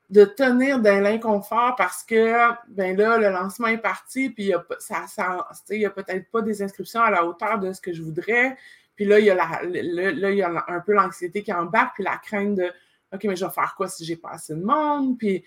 de 0.09 0.23
tenir 0.23 0.79
dans 0.79 1.01
l'inconfort 1.01 1.75
parce 1.75 2.03
que, 2.03 2.51
ben 2.67 2.95
là, 2.95 3.17
le 3.17 3.29
lancement 3.29 3.67
est 3.67 3.79
parti, 3.79 4.29
puis 4.29 4.45
il 4.45 4.47
n'y 4.47 5.85
a, 5.85 5.89
peut-être 5.89 6.31
pas 6.31 6.41
des 6.41 6.61
inscriptions 6.61 7.01
à 7.01 7.09
la 7.09 7.25
hauteur 7.25 7.59
de 7.59 7.73
ce 7.73 7.81
que 7.81 7.91
je 7.93 8.01
voudrais. 8.01 8.57
Puis 8.95 9.05
là, 9.05 9.19
il 9.19 9.25
y 9.25 9.31
a, 9.31 10.65
un 10.67 10.79
peu 10.79 10.93
l'anxiété 10.93 11.43
qui 11.43 11.51
embarque, 11.51 11.95
puis 11.95 12.03
la 12.03 12.17
crainte 12.17 12.55
de 12.55 12.71
OK, 13.13 13.23
mais 13.23 13.35
je 13.35 13.45
vais 13.45 13.51
faire 13.51 13.73
quoi 13.75 13.87
si 13.87 14.05
j'ai 14.05 14.15
pas 14.15 14.31
assez 14.31 14.53
de 14.53 14.63
monde? 14.63 15.17
Puis, 15.17 15.41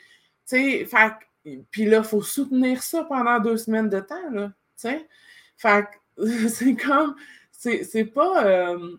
tu 0.47 0.87
sais, 0.87 0.89
puis 1.71 1.85
là, 1.87 1.99
il 1.99 2.05
faut 2.05 2.23
soutenir 2.23 2.83
ça 2.83 3.05
pendant 3.05 3.39
deux 3.41 3.57
semaines 3.57 3.89
de 3.89 4.01
temps, 4.01 4.31
là, 4.31 4.49
tu 4.81 4.89
sais. 4.89 5.09
C'est 6.49 6.75
comme, 6.75 7.15
c'est 7.53 8.05
pas. 8.05 8.45
Euh, 8.45 8.97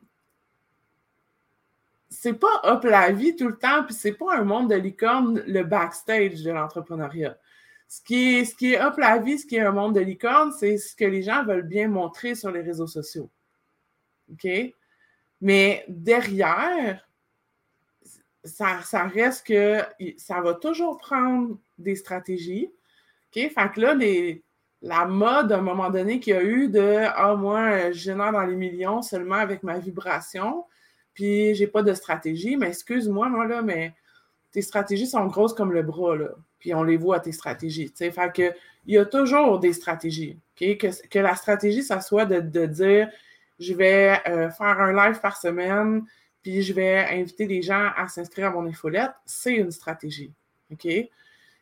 c'est 2.22 2.34
pas 2.34 2.60
hop 2.64 2.84
la 2.84 3.14
vie 3.14 3.34
tout 3.34 3.48
le 3.48 3.58
temps, 3.58 3.86
puis 3.86 3.94
c'est 3.94 4.12
pas 4.12 4.36
un 4.36 4.44
monde 4.44 4.70
de 4.70 4.76
licorne, 4.76 5.42
le 5.48 5.64
backstage 5.64 6.44
de 6.44 6.52
l'entrepreneuriat. 6.52 7.38
Ce 7.88 8.02
qui, 8.02 8.40
est, 8.40 8.46
ce 8.46 8.54
qui 8.56 8.74
est 8.74 8.98
la 8.98 9.20
vie, 9.20 9.40
ce 9.40 9.46
qui 9.46 9.56
est 9.56 9.62
un 9.62 9.72
monde 9.72 9.96
de 9.96 10.02
licorne, 10.02 10.52
c'est 10.52 10.78
ce 10.78 10.94
que 10.98 11.06
les 11.06 11.22
gens 11.22 11.46
veulent 11.46 11.66
bien 11.66 11.88
montrer 11.88 12.36
sur 12.36 12.52
les 12.52 12.60
réseaux 12.60 12.88
sociaux. 12.88 13.30
OK? 14.34 14.50
Mais 15.40 15.86
derrière, 15.88 17.08
ça, 18.44 18.82
ça 18.82 19.04
reste 19.06 19.48
que 19.48 19.80
ça 20.18 20.42
va 20.42 20.56
toujours 20.56 20.98
prendre 20.98 21.58
des 21.78 21.96
stratégies. 21.96 22.70
OK? 23.30 23.50
Fait 23.50 23.72
que 23.74 23.80
là, 23.80 23.94
les, 23.94 24.44
la 24.82 25.06
mode, 25.06 25.54
à 25.54 25.60
un 25.60 25.62
moment 25.62 25.90
donné, 25.90 26.20
qu'il 26.20 26.34
y 26.34 26.38
a 26.38 26.44
eu 26.44 26.68
de 26.68 27.06
Ah, 27.16 27.36
moi, 27.36 27.92
je 27.92 28.00
génère 28.00 28.34
dans 28.34 28.46
les 28.46 28.58
millions 28.58 29.02
seulement 29.02 29.36
avec 29.36 29.64
ma 29.64 29.80
vibration, 29.80 30.66
puis 31.20 31.54
j'ai 31.54 31.68
pas 31.68 31.84
de 31.84 31.94
stratégie. 31.94 32.56
Mais 32.56 32.70
excuse-moi, 32.70 33.28
moi, 33.28 33.46
là, 33.46 33.62
mais 33.62 33.94
tes 34.54 34.62
stratégies 34.62 35.06
sont 35.06 35.26
grosses 35.26 35.54
comme 35.54 35.74
le 35.74 35.84
bras, 35.84 36.16
là. 36.16 36.30
Puis 36.60 36.74
on 36.74 36.82
les 36.82 36.96
voit 36.96 37.20
tes 37.20 37.34
stratégies. 37.34 37.92
Fait 37.94 38.12
que 38.34 38.54
il 38.86 38.94
y 38.94 38.98
a 38.98 39.04
toujours 39.04 39.60
des 39.60 39.74
stratégies. 39.74 40.40
Que, 40.58 40.76
que, 40.76 41.20
la 41.20 41.36
stratégie, 41.36 41.84
ça 41.84 42.00
soit 42.00 42.26
de, 42.26 42.66
dire 42.66 43.10
je 43.60 43.74
vais 43.74 44.18
euh, 44.30 44.50
faire 44.50 44.80
un 44.80 44.94
live 44.94 45.20
par 45.20 45.36
semaine, 45.36 46.06
puis 46.42 46.62
je 46.62 46.72
vais 46.72 47.06
inviter 47.12 47.48
les 47.48 47.62
gens 47.62 47.90
à 47.98 48.08
s'inscrire 48.08 48.48
à 48.48 48.52
mon 48.52 48.66
infolette, 48.66 49.12
c'est 49.26 49.56
une 49.56 49.72
stratégie. 49.72 50.32
OK? 50.72 50.88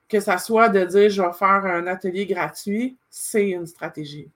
Que 0.07 0.19
ça 0.19 0.37
soit 0.37 0.69
de 0.69 0.85
dire 0.85 1.09
je 1.09 1.23
vais 1.23 1.33
faire 1.33 1.65
un 1.65 1.87
atelier 1.87 2.27
gratuit, 2.27 2.95
c'est 3.09 3.49
une 3.49 3.65
stratégie. 3.65 4.29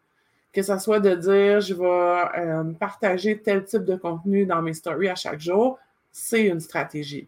Que 0.54 0.62
ça 0.62 0.80
soit 0.80 1.00
de 1.00 1.16
dire 1.16 1.62
je 1.62 1.74
vais 1.74 2.40
euh, 2.40 2.64
partager 2.74 3.42
tel 3.42 3.64
type 3.64 3.86
de 3.86 3.96
contenu 3.96 4.46
dans 4.46 4.62
mes 4.62 4.74
stories 4.74 5.10
à 5.10 5.16
chaque 5.16 5.40
jour, 5.40 5.80
c'est 6.12 6.48
une 6.48 6.60
stratégie. 6.60 7.28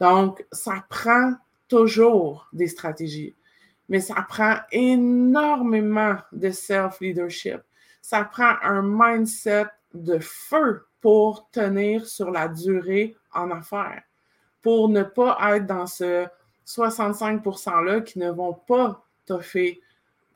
Donc, 0.00 0.44
ça 0.52 0.84
prend 0.88 1.34
toujours 1.68 2.48
des 2.52 2.68
stratégies, 2.68 3.34
mais 3.88 4.00
ça 4.00 4.24
prend 4.28 4.56
énormément 4.72 6.16
de 6.32 6.50
self-leadership. 6.50 7.60
Ça 8.02 8.24
prend 8.24 8.54
un 8.62 8.82
mindset 8.82 9.66
de 9.94 10.18
feu 10.18 10.86
pour 11.00 11.48
tenir 11.50 12.06
sur 12.06 12.30
la 12.30 12.48
durée 12.48 13.16
en 13.32 13.50
affaires, 13.50 14.02
pour 14.62 14.88
ne 14.88 15.02
pas 15.02 15.56
être 15.56 15.66
dans 15.66 15.86
ce 15.86 16.26
65%-là 16.66 18.00
qui 18.00 18.18
ne 18.18 18.30
vont 18.30 18.54
pas 18.54 19.04
toffer 19.24 19.80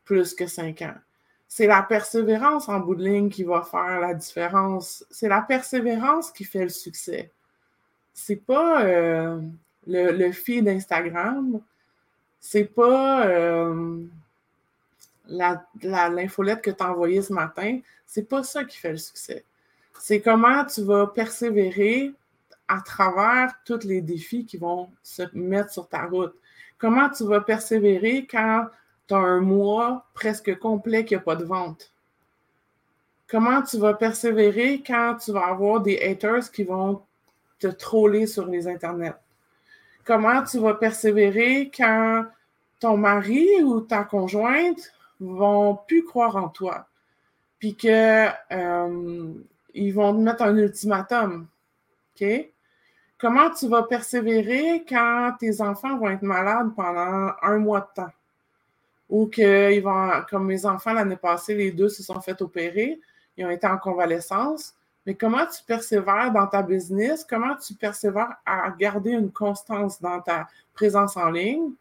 plus 0.05 0.35
que 0.35 0.47
5 0.47 0.83
ans. 0.83 0.95
C'est 1.53 1.67
la 1.67 1.83
persévérance 1.83 2.69
en 2.69 2.79
bout 2.79 2.95
de 2.95 3.03
ligne 3.03 3.29
qui 3.29 3.43
va 3.43 3.63
faire 3.63 3.99
la 3.99 4.15
différence. 4.15 5.05
C'est 5.11 5.29
la 5.29 5.43
persévérance 5.43 6.31
qui 6.31 6.45
fait 6.45 6.63
le 6.63 6.69
succès. 6.69 7.33
C'est 8.15 8.37
pas 8.37 8.85
euh, 8.85 9.41
le, 9.89 10.13
le 10.13 10.31
feed 10.31 10.65
d'Instagram, 10.67 11.61
c'est 12.39 12.65
pas 12.65 13.27
euh, 13.27 14.01
l'infolette 15.27 16.63
que 16.63 16.71
tu 16.71 16.83
as 16.85 16.91
envoyée 16.91 17.21
ce 17.21 17.33
matin, 17.33 17.81
c'est 18.07 18.29
pas 18.29 18.45
ça 18.45 18.65
qui 18.65 18.79
fait 18.79 18.93
le 18.93 18.99
succès. 18.99 19.45
C'est 19.99 20.21
comment 20.21 20.65
tu 20.65 20.83
vas 20.85 21.09
persévérer 21.09 22.13
à 22.69 22.81
travers 22.81 23.55
tous 23.65 23.83
les 23.83 24.03
défis 24.03 24.47
qui 24.47 24.57
vont 24.57 24.89
se 25.03 25.23
mettre 25.35 25.73
sur 25.73 25.89
ta 25.89 26.05
route. 26.05 26.35
Comment 26.79 27.11
tu 27.11 27.25
vas 27.25 27.41
persévérer 27.41 28.29
quand 28.31 28.67
tu 29.11 29.15
as 29.15 29.19
un 29.19 29.41
mois 29.41 30.07
presque 30.15 30.57
complet 30.61 31.05
qui 31.05 31.15
n'y 31.15 31.19
a 31.19 31.21
pas 31.21 31.35
de 31.35 31.45
vente? 31.45 31.93
Comment 33.29 33.61
tu 33.63 33.77
vas 33.77 33.95
persévérer 33.95 34.85
quand 34.87 35.17
tu 35.17 35.33
vas 35.33 35.49
avoir 35.49 35.81
des 35.81 35.99
haters 36.01 36.49
qui 36.53 36.63
vont 36.63 37.03
te 37.59 37.67
troller 37.67 38.29
sur 38.29 38.47
les 38.47 38.69
internets? 38.69 39.17
Comment 40.05 40.45
tu 40.45 40.61
vas 40.61 40.75
persévérer 40.75 41.73
quand 41.77 42.25
ton 42.79 42.97
mari 42.97 43.49
ou 43.65 43.81
ta 43.81 44.05
conjointe 44.05 44.93
vont 45.19 45.81
plus 45.89 46.05
croire 46.05 46.37
en 46.37 46.49
toi, 46.49 46.87
puis 47.59 47.75
que 47.75 48.29
euh, 48.53 49.35
ils 49.75 49.93
vont 49.93 50.15
te 50.15 50.21
mettre 50.21 50.43
un 50.43 50.57
ultimatum, 50.57 51.49
ok? 52.15 52.49
Comment 53.19 53.51
tu 53.51 53.67
vas 53.67 53.83
persévérer 53.83 54.85
quand 54.89 55.35
tes 55.41 55.61
enfants 55.61 55.99
vont 55.99 56.11
être 56.11 56.23
malades 56.23 56.75
pendant 56.77 57.33
un 57.43 57.59
mois 57.59 57.81
de 57.81 58.03
temps? 58.03 58.13
Ou 59.11 59.27
qu'ils 59.27 59.83
vont, 59.83 60.11
comme 60.31 60.47
mes 60.47 60.65
enfants 60.65 60.95
l'année 60.95 61.17
passée, 61.17 61.55
les 61.55 61.73
deux 61.73 61.89
se 61.89 62.03
sont 62.03 62.21
fait 62.21 62.41
opérer, 62.41 63.01
ils 63.37 63.45
ont 63.45 63.51
été 63.51 63.67
en 63.67 63.77
convalescence. 63.77 64.75
Mais 65.05 65.15
comment 65.15 65.47
tu 65.47 65.65
persévères 65.67 66.33
dans 66.33 66.47
ta 66.47 66.63
business? 66.63 67.27
Comment 67.29 67.57
tu 67.57 67.75
persévères 67.75 68.37
à 68.47 68.71
garder 68.71 69.11
une 69.11 69.33
constance 69.33 70.01
dans 70.01 70.21
ta 70.21 70.47
présence 70.75 71.17
en 71.17 71.31
ligne? 71.31 71.73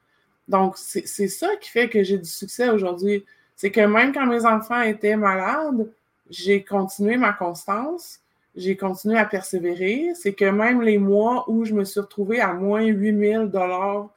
Donc, 0.47 0.77
c'est 0.77 1.27
ça 1.27 1.55
qui 1.57 1.69
fait 1.69 1.89
que 1.89 2.01
j'ai 2.01 2.17
du 2.17 2.29
succès 2.29 2.69
aujourd'hui. 2.69 3.23
C'est 3.55 3.71
que 3.71 3.81
même 3.81 4.11
quand 4.13 4.25
mes 4.25 4.45
enfants 4.45 4.81
étaient 4.81 5.15
malades, 5.15 5.91
j'ai 6.29 6.63
continué 6.63 7.17
ma 7.17 7.33
constance, 7.33 8.21
j'ai 8.55 8.75
continué 8.75 9.19
à 9.19 9.25
persévérer. 9.25 10.13
C'est 10.15 10.33
que 10.33 10.45
même 10.45 10.81
les 10.81 10.97
mois 10.97 11.47
où 11.47 11.65
je 11.65 11.73
me 11.75 11.83
suis 11.83 11.99
retrouvée 11.99 12.41
à 12.41 12.53
moins 12.53 12.83
8000 12.83 13.49
dollars, 13.51 14.09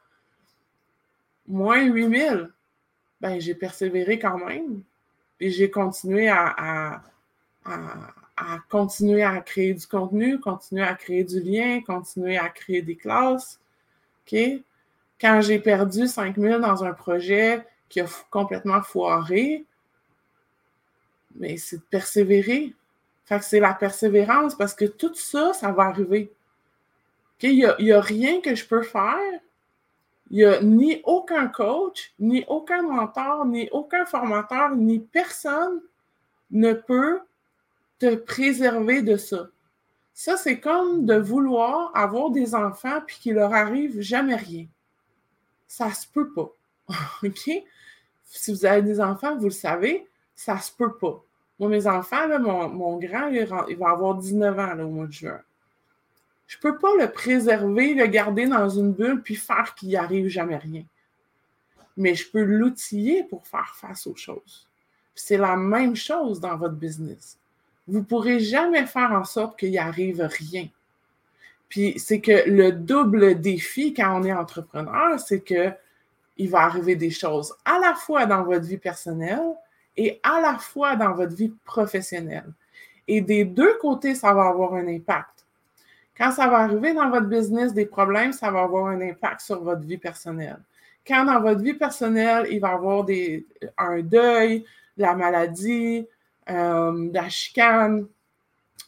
moins 1.47 1.83
8000, 1.83 2.49
ben 3.23 3.39
j'ai 3.39 3.55
persévéré 3.55 4.19
quand 4.19 4.37
même. 4.37 4.83
Et 5.39 5.49
j'ai 5.49 5.71
continué 5.71 6.27
à, 6.27 7.01
à, 7.63 8.59
continuer 8.69 9.23
à 9.23 9.39
créer 9.39 9.73
du 9.73 9.87
contenu, 9.87 10.39
continuer 10.41 10.83
à 10.83 10.93
créer 10.93 11.23
du 11.23 11.39
lien, 11.39 11.79
continuer 11.81 12.37
à 12.37 12.49
créer 12.49 12.81
des 12.81 12.97
classes. 12.97 13.61
Quand 14.29 15.41
j'ai 15.41 15.59
perdu 15.59 16.05
5000 16.05 16.59
dans 16.59 16.83
un 16.83 16.91
projet 16.91 17.65
qui 17.87 18.01
a 18.01 18.07
complètement 18.29 18.81
foiré, 18.81 19.63
mais 21.35 21.55
c'est 21.55 21.77
de 21.77 21.83
persévérer. 21.89 22.73
C'est 23.41 23.61
la 23.61 23.73
persévérance 23.73 24.53
parce 24.53 24.73
que 24.73 24.85
tout 24.85 25.15
ça, 25.15 25.53
ça 25.53 25.71
va 25.71 25.83
arriver. 25.83 26.29
Il 27.41 27.55
n'y 27.79 27.91
a, 27.91 28.01
rien 28.01 28.41
que 28.41 28.53
je 28.53 28.65
peux 28.65 28.83
faire. 28.83 29.39
Il 30.33 30.37
n'y 30.37 30.45
a 30.45 30.61
ni 30.63 30.99
aucun 31.03 31.47
coach, 31.47 32.11
ni 32.17 32.43
aucun 32.47 32.81
mentor, 32.81 33.45
ni 33.45 33.69
aucun 33.71 34.03
formateur, 34.03 34.75
ni 34.75 34.97
personne 34.97 35.79
ne 36.49 36.73
peut 36.73 37.19
te 37.99 38.15
préserver 38.15 39.03
de 39.03 39.15
ça. 39.15 39.49
Ça, 40.11 40.35
c'est 40.35 40.59
comme 40.59 41.05
de 41.05 41.13
vouloir 41.13 41.91
avoir 41.95 42.31
des 42.31 42.55
enfants 42.55 42.99
puis 43.05 43.17
qu'il 43.17 43.35
leur 43.35 43.53
arrive 43.53 44.01
jamais 44.01 44.35
rien. 44.35 44.65
Ça 45.67 45.93
se 45.93 46.07
peut 46.07 46.33
pas. 46.33 46.51
OK? 47.23 47.51
Si 48.23 48.51
vous 48.51 48.65
avez 48.65 48.81
des 48.81 48.99
enfants, 48.99 49.37
vous 49.37 49.45
le 49.45 49.51
savez, 49.51 50.07
ça 50.33 50.57
se 50.57 50.71
peut 50.71 50.97
pas. 50.97 51.23
Moi, 51.59 51.69
mes 51.69 51.85
enfants, 51.85 52.27
mon, 52.39 52.97
grand, 52.97 53.27
il, 53.27 53.45
va 53.45 53.89
avoir 53.91 54.15
19 54.15 54.57
ans 54.57 54.79
au 54.79 54.89
mois 54.89 55.05
de 55.05 55.11
juin. 55.11 55.41
Je 56.47 56.57
peux 56.57 56.77
pas 56.77 56.95
le 56.99 57.11
préserver, 57.11 57.93
le 57.93 58.05
garder 58.07 58.47
dans 58.47 58.69
une 58.69 58.91
bulle, 58.91 59.21
puis 59.21 59.35
faire 59.35 59.73
qu'il 59.75 59.89
n'y 59.89 59.95
arrive 59.95 60.27
jamais 60.27 60.57
rien. 60.57 60.83
Mais 61.97 62.15
je 62.15 62.29
peux 62.29 62.43
l'outiller 62.43 63.23
pour 63.23 63.45
faire 63.47 63.75
face 63.75 64.07
aux 64.07 64.15
choses. 64.15 64.67
C'est 65.15 65.37
la 65.37 65.55
même 65.55 65.95
chose 65.95 66.39
dans 66.39 66.57
votre 66.57 66.75
business. 66.75 67.37
Vous 67.87 67.99
ne 67.99 68.03
pourrez 68.03 68.39
jamais 68.39 68.85
faire 68.85 69.11
en 69.11 69.23
sorte 69.23 69.59
qu'il 69.59 69.71
n'y 69.71 69.77
arrive 69.77 70.21
rien. 70.21 70.67
Puis 71.69 71.99
c'est 71.99 72.21
que 72.21 72.49
le 72.49 72.71
double 72.71 73.39
défi 73.41 73.93
quand 73.93 74.19
on 74.19 74.23
est 74.23 74.33
entrepreneur, 74.33 75.19
c'est 75.19 75.41
que 75.41 75.71
il 76.37 76.49
va 76.49 76.61
arriver 76.61 76.95
des 76.95 77.11
choses 77.11 77.55
à 77.65 77.79
la 77.79 77.93
fois 77.93 78.25
dans 78.25 78.43
votre 78.43 78.65
vie 78.65 78.77
personnelle 78.77 79.55
et 79.97 80.19
à 80.23 80.41
la 80.41 80.57
fois 80.57 80.95
dans 80.95 81.13
votre 81.13 81.35
vie 81.35 81.53
professionnelle. 81.65 82.51
Et 83.07 83.21
des 83.21 83.45
deux 83.45 83.75
côtés, 83.79 84.15
ça 84.15 84.33
va 84.33 84.47
avoir 84.49 84.73
un 84.73 84.87
impact. 84.87 85.32
Quand 86.17 86.31
ça 86.31 86.47
va 86.47 86.59
arriver 86.59 86.93
dans 86.93 87.09
votre 87.09 87.27
business 87.27 87.73
des 87.73 87.85
problèmes, 87.85 88.33
ça 88.33 88.51
va 88.51 88.63
avoir 88.63 88.87
un 88.87 89.01
impact 89.01 89.41
sur 89.41 89.63
votre 89.63 89.81
vie 89.81 89.97
personnelle. 89.97 90.59
Quand 91.05 91.25
dans 91.25 91.41
votre 91.41 91.61
vie 91.61 91.73
personnelle, 91.73 92.47
il 92.51 92.59
va 92.59 92.69
y 92.69 92.73
avoir 92.73 93.05
un 93.77 94.01
deuil, 94.01 94.65
la 94.95 95.15
maladie, 95.15 96.07
euh, 96.49 97.09
la 97.11 97.29
chicane, 97.29 98.07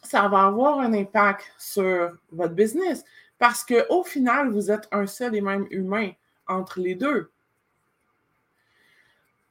ça 0.02 0.28
va 0.28 0.46
avoir 0.46 0.78
un 0.80 0.92
impact 0.94 1.52
sur 1.58 2.16
votre 2.30 2.54
business 2.54 3.04
parce 3.38 3.64
qu'au 3.64 4.04
final, 4.04 4.50
vous 4.50 4.70
êtes 4.70 4.88
un 4.92 5.06
seul 5.06 5.34
et 5.34 5.40
même 5.40 5.66
humain 5.70 6.12
entre 6.46 6.80
les 6.80 6.94
deux. 6.94 7.30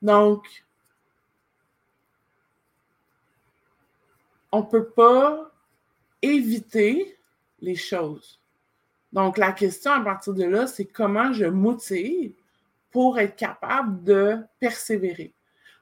Donc, 0.01 0.45
on 4.51 4.59
ne 4.59 4.65
peut 4.65 4.89
pas 4.89 5.51
éviter 6.21 7.14
choses. 7.73 8.39
Donc, 9.12 9.38
la 9.38 9.54
question 9.54 9.91
à 9.91 10.01
partir 10.01 10.34
de 10.34 10.43
là, 10.43 10.67
c'est 10.67 10.86
comment 10.86 11.34
je 11.34 11.45
motive 11.45 12.34
pour 12.91 13.17
être 13.17 13.36
capable 13.36 14.04
de 14.04 14.38
persévérer, 14.60 15.34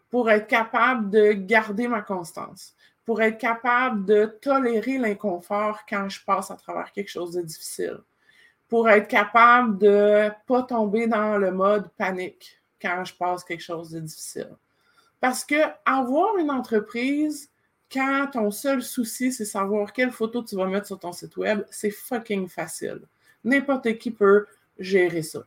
pour 0.09 0.29
être 0.29 0.47
capable 0.47 1.09
de 1.09 1.33
garder 1.33 1.87
ma 1.87 2.01
constance, 2.01 2.75
pour 3.05 3.21
être 3.21 3.37
capable 3.37 4.05
de 4.05 4.25
tolérer 4.41 4.97
l'inconfort 4.97 5.81
quand 5.89 6.07
je 6.09 6.23
passe 6.23 6.51
à 6.51 6.55
travers 6.55 6.91
quelque 6.91 7.09
chose 7.09 7.33
de 7.33 7.41
difficile, 7.41 7.97
pour 8.69 8.89
être 8.89 9.07
capable 9.07 9.77
de 9.77 10.25
ne 10.25 10.29
pas 10.47 10.63
tomber 10.63 11.07
dans 11.07 11.37
le 11.37 11.51
mode 11.51 11.89
panique 11.97 12.61
quand 12.81 13.03
je 13.03 13.13
passe 13.13 13.43
quelque 13.43 13.63
chose 13.63 13.91
de 13.91 13.99
difficile. 13.99 14.55
Parce 15.19 15.45
que 15.45 15.55
avoir 15.85 16.37
une 16.37 16.51
entreprise, 16.51 17.49
quand 17.93 18.27
ton 18.31 18.51
seul 18.51 18.81
souci, 18.81 19.31
c'est 19.31 19.45
savoir 19.45 19.93
quelle 19.93 20.11
photo 20.11 20.43
tu 20.43 20.55
vas 20.55 20.65
mettre 20.65 20.87
sur 20.87 20.99
ton 20.99 21.11
site 21.11 21.37
web, 21.37 21.63
c'est 21.69 21.91
fucking 21.91 22.47
facile. 22.47 23.01
N'importe 23.43 23.97
qui 23.97 24.11
peut 24.11 24.45
gérer 24.79 25.21
ça. 25.21 25.43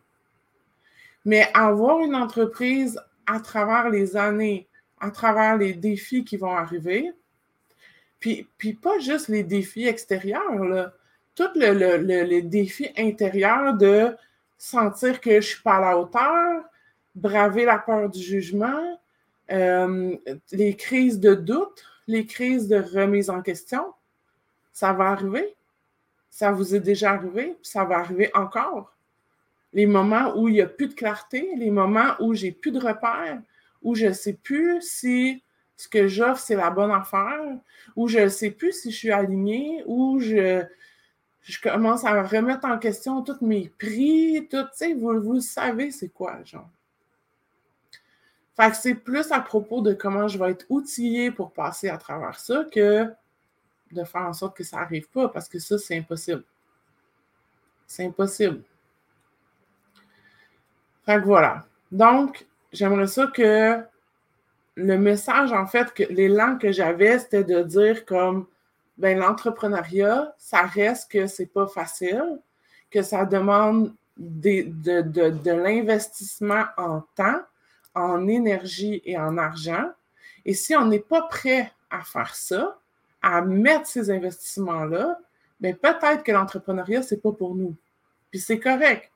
Mais 1.24 1.50
avoir 1.54 2.00
une 2.00 2.14
entreprise 2.14 3.00
à 3.26 3.40
travers 3.40 3.90
les 3.90 4.16
années, 4.16 4.68
à 5.00 5.10
travers 5.10 5.56
les 5.56 5.72
défis 5.72 6.24
qui 6.24 6.36
vont 6.36 6.52
arriver, 6.52 7.10
puis, 8.20 8.46
puis 8.56 8.74
pas 8.74 8.98
juste 9.00 9.28
les 9.28 9.42
défis 9.42 9.86
extérieurs, 9.86 10.64
là, 10.64 10.94
tous 11.34 11.50
le, 11.54 11.96
les 11.96 12.42
défis 12.42 12.88
intérieurs 12.96 13.74
de 13.74 14.16
sentir 14.56 15.20
que 15.20 15.30
je 15.30 15.36
ne 15.36 15.40
suis 15.40 15.62
pas 15.62 15.76
à 15.76 15.80
la 15.80 15.98
hauteur, 15.98 16.64
braver 17.14 17.64
la 17.64 17.78
peur 17.78 18.08
du 18.08 18.20
jugement, 18.20 19.00
euh, 19.50 20.16
les 20.52 20.74
crises 20.76 21.20
de 21.20 21.34
doute, 21.34 21.84
les 22.06 22.26
crises 22.26 22.68
de 22.68 22.76
remise 22.76 23.30
en 23.30 23.42
question. 23.42 23.92
Ça 24.72 24.92
va 24.92 25.10
arriver. 25.10 25.54
Ça 26.30 26.52
vous 26.52 26.74
est 26.74 26.80
déjà 26.80 27.12
arrivé, 27.12 27.56
ça 27.62 27.84
va 27.84 27.98
arriver 27.98 28.30
encore. 28.34 28.94
Les 29.72 29.86
moments 29.86 30.36
où 30.36 30.48
il 30.48 30.54
n'y 30.54 30.60
a 30.60 30.66
plus 30.66 30.88
de 30.88 30.94
clarté, 30.94 31.48
les 31.56 31.70
moments 31.70 32.14
où 32.20 32.34
j'ai 32.34 32.52
plus 32.52 32.72
de 32.72 32.78
repères, 32.78 33.40
où 33.82 33.94
je 33.94 34.06
ne 34.06 34.12
sais 34.12 34.34
plus 34.34 34.82
si 34.82 35.42
ce 35.76 35.88
que 35.88 36.08
j'offre, 36.08 36.40
c'est 36.40 36.56
la 36.56 36.70
bonne 36.70 36.90
affaire, 36.90 37.58
où 37.96 38.08
je 38.08 38.18
ne 38.18 38.28
sais 38.28 38.50
plus 38.50 38.72
si 38.72 38.90
je 38.90 38.96
suis 38.96 39.10
alignée, 39.10 39.82
où 39.86 40.18
je, 40.20 40.62
commence 41.62 42.04
à 42.04 42.22
remettre 42.22 42.66
en 42.66 42.78
question 42.78 43.22
tous 43.22 43.44
mes 43.44 43.70
prix, 43.78 44.46
tout, 44.50 44.64
tu 44.76 44.94
vous, 44.94 45.20
vous 45.20 45.40
savez 45.40 45.90
c'est 45.90 46.08
quoi, 46.08 46.42
genre. 46.44 46.68
Fait 48.56 48.70
que 48.70 48.76
c'est 48.76 48.94
plus 48.94 49.30
à 49.32 49.40
propos 49.40 49.82
de 49.82 49.92
comment 49.92 50.28
je 50.28 50.38
vais 50.38 50.52
être 50.52 50.64
outillée 50.70 51.30
pour 51.30 51.52
passer 51.52 51.90
à 51.90 51.98
travers 51.98 52.38
ça 52.38 52.64
que 52.72 53.06
de 53.92 54.04
faire 54.04 54.22
en 54.22 54.32
sorte 54.32 54.56
que 54.56 54.64
ça 54.64 54.78
n'arrive 54.78 55.08
pas, 55.10 55.28
parce 55.28 55.48
que 55.48 55.58
ça, 55.58 55.78
c'est 55.78 55.96
impossible. 55.96 56.42
C'est 57.86 58.06
impossible. 58.06 58.62
Fait 61.04 61.20
que 61.20 61.26
voilà. 61.26 61.66
Donc, 61.92 62.46
j'aimerais 62.72 63.06
ça 63.06 63.26
que 63.26 63.82
le 64.74 64.98
message, 64.98 65.52
en 65.52 65.66
fait, 65.66 65.92
que 65.92 66.02
l'élan 66.04 66.58
que 66.58 66.72
j'avais, 66.72 67.18
c'était 67.18 67.44
de 67.44 67.62
dire 67.62 68.06
comme 68.06 68.46
ben, 68.96 69.18
l'entrepreneuriat, 69.18 70.34
ça 70.38 70.62
reste 70.62 71.10
que 71.10 71.26
c'est 71.26 71.46
pas 71.46 71.66
facile, 71.66 72.40
que 72.90 73.02
ça 73.02 73.26
demande 73.26 73.94
de, 74.16 74.62
de 75.02 75.50
l'investissement 75.50 76.64
en 76.78 77.02
temps, 77.14 77.42
en 77.96 78.28
énergie 78.28 79.02
et 79.04 79.18
en 79.18 79.38
argent. 79.38 79.90
Et 80.44 80.54
si 80.54 80.76
on 80.76 80.86
n'est 80.86 81.00
pas 81.00 81.22
prêt 81.22 81.72
à 81.90 82.04
faire 82.04 82.36
ça, 82.36 82.78
à 83.22 83.40
mettre 83.40 83.86
ces 83.86 84.10
investissements-là, 84.10 85.18
bien 85.58 85.72
peut-être 85.72 86.22
que 86.22 86.30
l'entrepreneuriat, 86.30 87.02
ce 87.02 87.14
n'est 87.14 87.20
pas 87.20 87.32
pour 87.32 87.56
nous. 87.56 87.74
Puis 88.30 88.38
c'est 88.38 88.60
correct. 88.60 89.10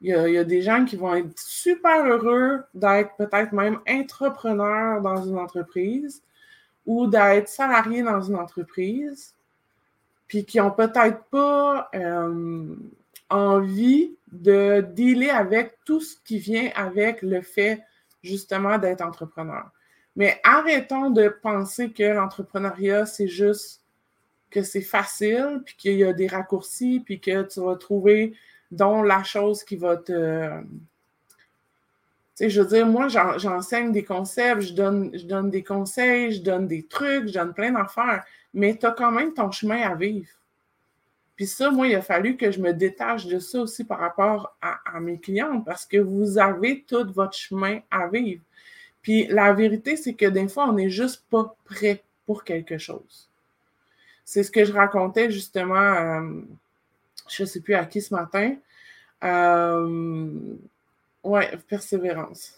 Il 0.00 0.08
y, 0.08 0.38
a, 0.38 0.42
des 0.44 0.62
gens 0.62 0.84
qui 0.84 0.96
vont 0.96 1.14
être 1.14 1.38
super 1.38 2.04
heureux 2.04 2.64
d'être 2.74 3.14
peut-être 3.16 3.52
même 3.52 3.78
entrepreneurs 3.88 5.00
dans 5.00 5.24
une 5.24 5.38
entreprise 5.38 6.22
ou 6.86 7.06
d'être 7.06 7.48
salariés 7.48 8.02
dans 8.02 8.20
une 8.20 8.34
entreprise, 8.34 9.34
puis 10.26 10.44
qui 10.44 10.58
n'ont 10.58 10.72
peut-être 10.72 11.22
pas 11.30 11.88
euh, 11.94 12.74
envie 13.30 14.16
de 14.32 14.84
dealer 14.92 15.30
avec 15.30 15.78
tout 15.84 16.00
ce 16.00 16.16
qui 16.24 16.38
vient 16.38 16.70
avec 16.74 17.22
le 17.22 17.40
fait 17.40 17.84
justement 18.22 18.78
d'être 18.78 19.02
entrepreneur. 19.02 19.70
Mais 20.16 20.40
arrêtons 20.44 21.10
de 21.10 21.28
penser 21.28 21.90
que 21.90 22.02
l'entrepreneuriat, 22.02 23.06
c'est 23.06 23.28
juste 23.28 23.82
que 24.50 24.62
c'est 24.62 24.82
facile, 24.82 25.62
puis 25.64 25.74
qu'il 25.76 25.96
y 25.96 26.04
a 26.04 26.12
des 26.12 26.26
raccourcis, 26.26 27.00
puis 27.04 27.20
que 27.20 27.42
tu 27.42 27.60
vas 27.60 27.76
trouver 27.76 28.34
dont 28.70 29.02
la 29.02 29.22
chose 29.22 29.64
qui 29.64 29.76
va 29.76 29.96
te. 29.96 30.62
Tu 32.36 32.50
je 32.50 32.60
veux 32.62 32.68
dire, 32.68 32.86
moi, 32.86 33.08
j'enseigne 33.08 33.92
des 33.92 34.04
concepts, 34.04 34.62
je 34.62 34.74
donne, 34.74 35.10
je 35.16 35.24
donne 35.24 35.50
des 35.50 35.62
conseils, 35.62 36.32
je 36.32 36.42
donne 36.42 36.66
des 36.66 36.82
trucs, 36.86 37.28
je 37.28 37.34
donne 37.34 37.52
plein 37.52 37.72
d'affaires, 37.72 38.24
mais 38.54 38.76
tu 38.76 38.86
as 38.86 38.92
quand 38.92 39.12
même 39.12 39.34
ton 39.34 39.50
chemin 39.50 39.82
à 39.82 39.94
vivre. 39.94 40.28
Puis 41.42 41.48
ça, 41.48 41.72
moi, 41.72 41.88
il 41.88 41.96
a 41.96 42.02
fallu 42.02 42.36
que 42.36 42.52
je 42.52 42.60
me 42.60 42.72
détache 42.72 43.26
de 43.26 43.40
ça 43.40 43.62
aussi 43.62 43.82
par 43.82 43.98
rapport 43.98 44.56
à, 44.62 45.00
mes 45.00 45.18
clients 45.18 45.60
parce 45.60 45.84
que 45.84 45.96
vous 45.96 46.38
avez 46.38 46.84
tout 46.84 47.12
votre 47.12 47.36
chemin 47.36 47.80
à 47.90 48.06
vivre. 48.06 48.40
Puis 49.02 49.26
la 49.26 49.52
vérité, 49.52 49.96
c'est 49.96 50.14
que 50.14 50.26
des 50.26 50.46
fois, 50.46 50.68
on 50.68 50.74
n'est 50.74 50.88
juste 50.88 51.24
pas 51.28 51.56
prêt 51.64 52.04
pour 52.26 52.44
quelque 52.44 52.78
chose. 52.78 53.28
C'est 54.24 54.44
ce 54.44 54.52
que 54.52 54.64
je 54.64 54.72
racontais 54.72 55.32
justement, 55.32 55.74
euh, 55.74 56.42
je 57.28 57.42
ne 57.42 57.48
sais 57.48 57.60
plus 57.60 57.74
à 57.74 57.86
qui 57.86 58.00
ce 58.00 58.14
matin. 58.14 58.54
Euh, 59.24 60.30
ouais, 61.24 61.58
persévérance. 61.66 62.56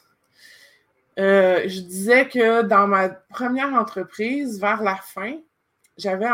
Euh, 1.19 1.63
je 1.67 1.81
disais 1.81 2.29
que 2.29 2.61
dans 2.61 2.87
ma 2.87 3.09
première 3.09 3.73
entreprise, 3.73 4.61
vers 4.61 4.83
la 4.83 4.97
fin, 4.97 5.39
j'avais 5.97 6.29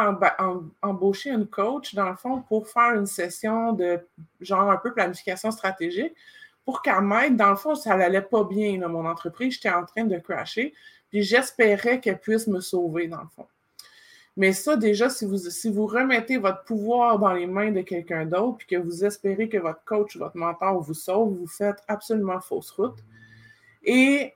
embauché 0.82 1.30
une 1.30 1.46
coach, 1.46 1.94
dans 1.94 2.08
le 2.08 2.16
fond, 2.16 2.42
pour 2.42 2.68
faire 2.68 2.94
une 2.94 3.06
session 3.06 3.72
de 3.72 4.00
genre 4.40 4.70
un 4.70 4.76
peu 4.76 4.92
planification 4.92 5.50
stratégique 5.50 6.14
pour 6.64 6.82
qu'elle 6.82 7.02
m'aide. 7.02 7.36
Dans 7.36 7.50
le 7.50 7.56
fond, 7.56 7.74
ça 7.74 7.96
n'allait 7.96 8.22
pas 8.22 8.44
bien, 8.44 8.78
mon 8.88 9.06
entreprise. 9.06 9.54
J'étais 9.54 9.70
en 9.70 9.84
train 9.84 10.04
de 10.04 10.18
crasher. 10.18 10.72
Puis 11.10 11.22
j'espérais 11.22 12.00
qu'elle 12.00 12.18
puisse 12.18 12.46
me 12.46 12.60
sauver, 12.60 13.08
dans 13.08 13.20
le 13.20 13.28
fond. 13.34 13.46
Mais 14.36 14.52
ça, 14.52 14.76
déjà, 14.76 15.10
si 15.10 15.26
vous, 15.26 15.36
si 15.36 15.70
vous 15.70 15.86
remettez 15.86 16.38
votre 16.38 16.64
pouvoir 16.64 17.18
dans 17.18 17.32
les 17.32 17.46
mains 17.46 17.72
de 17.72 17.82
quelqu'un 17.82 18.24
d'autre, 18.24 18.58
puis 18.58 18.68
que 18.68 18.76
vous 18.76 19.04
espérez 19.04 19.48
que 19.48 19.58
votre 19.58 19.84
coach, 19.84 20.16
votre 20.16 20.36
mentor 20.36 20.80
vous 20.80 20.94
sauve, 20.94 21.36
vous 21.36 21.48
faites 21.48 21.82
absolument 21.88 22.40
fausse 22.40 22.70
route. 22.70 22.98
Et 23.82 24.34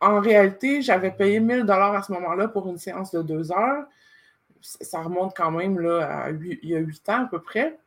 en 0.00 0.20
réalité, 0.20 0.82
j'avais 0.82 1.10
payé 1.10 1.40
1000 1.40 1.64
dollars 1.64 1.94
à 1.94 2.02
ce 2.02 2.12
moment-là 2.12 2.48
pour 2.48 2.68
une 2.68 2.78
séance 2.78 3.12
de 3.12 3.22
deux 3.22 3.50
heures. 3.50 3.86
Ça 4.62 5.02
remonte 5.02 5.36
quand 5.36 5.50
même 5.50 5.78
là, 5.80 6.24
à 6.24 6.30
il 6.30 6.58
y 6.62 6.76
a 6.76 6.78
huit 6.78 7.06
ans 7.08 7.24
à 7.24 7.26
peu 7.26 7.40
près. 7.40 7.78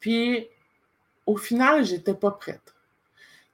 Puis, 0.00 0.48
au 1.26 1.36
final, 1.36 1.84
je 1.84 1.94
n'étais 1.94 2.14
pas 2.14 2.30
prête. 2.30 2.74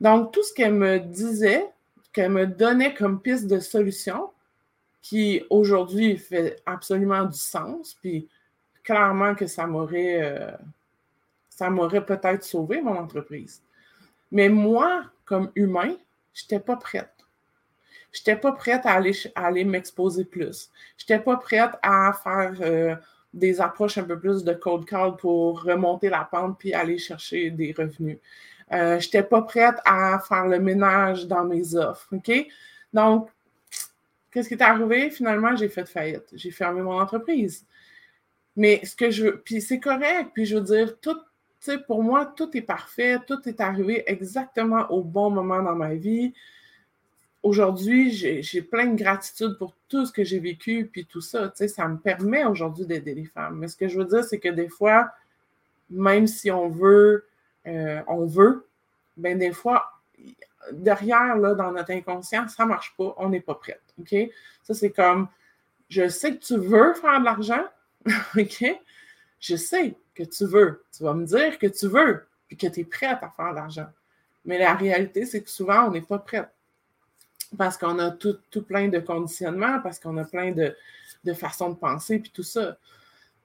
Donc, 0.00 0.32
tout 0.32 0.42
ce 0.42 0.52
qu'elle 0.52 0.74
me 0.74 0.98
disait, 0.98 1.70
qu'elle 2.12 2.32
me 2.32 2.46
donnait 2.46 2.94
comme 2.94 3.20
piste 3.20 3.46
de 3.46 3.60
solution, 3.60 4.30
qui 5.02 5.42
aujourd'hui 5.50 6.16
fait 6.18 6.60
absolument 6.66 7.24
du 7.24 7.38
sens, 7.38 7.96
puis 8.00 8.28
clairement 8.82 9.34
que 9.34 9.46
ça 9.46 9.66
m'aurait, 9.66 10.22
euh, 10.22 10.50
ça 11.48 11.70
m'aurait 11.70 12.04
peut-être 12.04 12.44
sauvé 12.44 12.82
mon 12.82 12.96
entreprise. 12.96 13.62
Mais 14.32 14.48
moi, 14.48 15.04
comme 15.24 15.50
humain, 15.54 15.94
je 16.34 16.44
n'étais 16.44 16.60
pas 16.60 16.76
prête. 16.76 17.12
Je 18.12 18.20
n'étais 18.20 18.36
pas 18.36 18.52
prête 18.52 18.86
à 18.86 18.92
aller, 18.92 19.12
aller 19.34 19.64
m'exposer 19.64 20.24
plus. 20.24 20.70
Je 20.96 21.04
n'étais 21.04 21.22
pas 21.22 21.36
prête 21.36 21.72
à 21.82 22.12
faire 22.12 22.54
euh, 22.60 22.96
des 23.32 23.60
approches 23.60 23.98
un 23.98 24.04
peu 24.04 24.18
plus 24.18 24.42
de 24.42 24.52
code 24.52 24.84
call 24.84 25.16
pour 25.16 25.62
remonter 25.62 26.08
la 26.08 26.24
pente 26.24 26.58
puis 26.58 26.74
aller 26.74 26.98
chercher 26.98 27.50
des 27.50 27.72
revenus. 27.76 28.18
Euh, 28.72 28.98
je 28.98 29.06
n'étais 29.06 29.22
pas 29.22 29.42
prête 29.42 29.76
à 29.84 30.18
faire 30.20 30.46
le 30.46 30.58
ménage 30.58 31.26
dans 31.26 31.44
mes 31.44 31.74
offres. 31.74 32.08
OK? 32.12 32.30
Donc, 32.92 33.28
qu'est-ce 34.30 34.48
qui 34.48 34.54
est 34.54 34.62
arrivé? 34.62 35.10
Finalement, 35.10 35.54
j'ai 35.56 35.68
fait 35.68 35.86
faillite. 35.86 36.26
J'ai 36.32 36.50
fermé 36.50 36.82
mon 36.82 37.00
entreprise. 37.00 37.64
Mais 38.56 38.84
ce 38.84 38.96
que 38.96 39.10
je 39.10 39.24
veux, 39.24 39.40
puis 39.40 39.60
c'est 39.60 39.80
correct, 39.80 40.30
puis 40.34 40.46
je 40.46 40.56
veux 40.56 40.62
dire, 40.62 40.98
tout, 41.00 41.16
pour 41.86 42.02
moi, 42.02 42.26
tout 42.36 42.56
est 42.56 42.62
parfait, 42.62 43.18
tout 43.26 43.48
est 43.48 43.60
arrivé 43.60 44.02
exactement 44.06 44.90
au 44.90 45.02
bon 45.02 45.30
moment 45.30 45.62
dans 45.62 45.76
ma 45.76 45.94
vie 45.94 46.32
aujourd'hui, 47.42 48.10
j'ai 48.12 48.62
plein 48.62 48.86
de 48.86 48.96
gratitude 48.96 49.56
pour 49.58 49.74
tout 49.88 50.06
ce 50.06 50.12
que 50.12 50.24
j'ai 50.24 50.38
vécu, 50.38 50.88
puis 50.92 51.06
tout 51.06 51.20
ça. 51.20 51.48
Tu 51.48 51.56
sais, 51.56 51.68
ça 51.68 51.88
me 51.88 51.98
permet 51.98 52.44
aujourd'hui 52.44 52.86
d'aider 52.86 53.14
les 53.14 53.24
femmes. 53.24 53.58
Mais 53.58 53.68
ce 53.68 53.76
que 53.76 53.88
je 53.88 53.98
veux 53.98 54.04
dire, 54.04 54.24
c'est 54.24 54.38
que 54.38 54.48
des 54.48 54.68
fois, 54.68 55.10
même 55.88 56.26
si 56.26 56.50
on 56.50 56.68
veut, 56.68 57.26
euh, 57.66 58.00
on 58.06 58.26
veut, 58.26 58.66
ben 59.16 59.38
des 59.38 59.52
fois, 59.52 59.90
derrière, 60.72 61.36
là, 61.36 61.54
dans 61.54 61.72
notre 61.72 61.90
inconscient, 61.90 62.48
ça 62.48 62.64
ne 62.64 62.68
marche 62.68 62.94
pas, 62.96 63.14
on 63.18 63.28
n'est 63.28 63.40
pas 63.40 63.54
prête. 63.54 63.82
OK? 63.98 64.14
Ça, 64.62 64.74
c'est 64.74 64.90
comme, 64.90 65.28
je 65.88 66.08
sais 66.08 66.36
que 66.36 66.44
tu 66.44 66.56
veux 66.56 66.94
faire 66.94 67.20
de 67.20 67.24
l'argent, 67.24 67.64
OK? 68.36 68.64
Je 69.40 69.56
sais 69.56 69.94
que 70.14 70.22
tu 70.22 70.44
veux. 70.44 70.84
Tu 70.96 71.02
vas 71.02 71.14
me 71.14 71.24
dire 71.24 71.58
que 71.58 71.66
tu 71.66 71.88
veux, 71.88 72.26
puis 72.46 72.56
que 72.56 72.66
tu 72.66 72.80
es 72.80 72.84
prête 72.84 73.18
à 73.22 73.30
faire 73.30 73.50
de 73.50 73.56
l'argent. 73.56 73.88
Mais 74.44 74.58
la 74.58 74.74
réalité, 74.74 75.24
c'est 75.24 75.42
que 75.42 75.50
souvent, 75.50 75.88
on 75.88 75.90
n'est 75.90 76.00
pas 76.02 76.18
prête 76.18 76.48
parce 77.56 77.76
qu'on 77.76 77.98
a 77.98 78.10
tout, 78.10 78.38
plein 78.66 78.88
de 78.88 78.98
conditionnements, 78.98 79.80
parce 79.80 79.98
qu'on 79.98 80.16
a 80.18 80.24
plein 80.24 80.52
de, 80.52 80.74
façons 81.34 81.70
de 81.70 81.76
penser, 81.76 82.18
puis 82.18 82.30
tout 82.30 82.42
ça. 82.42 82.76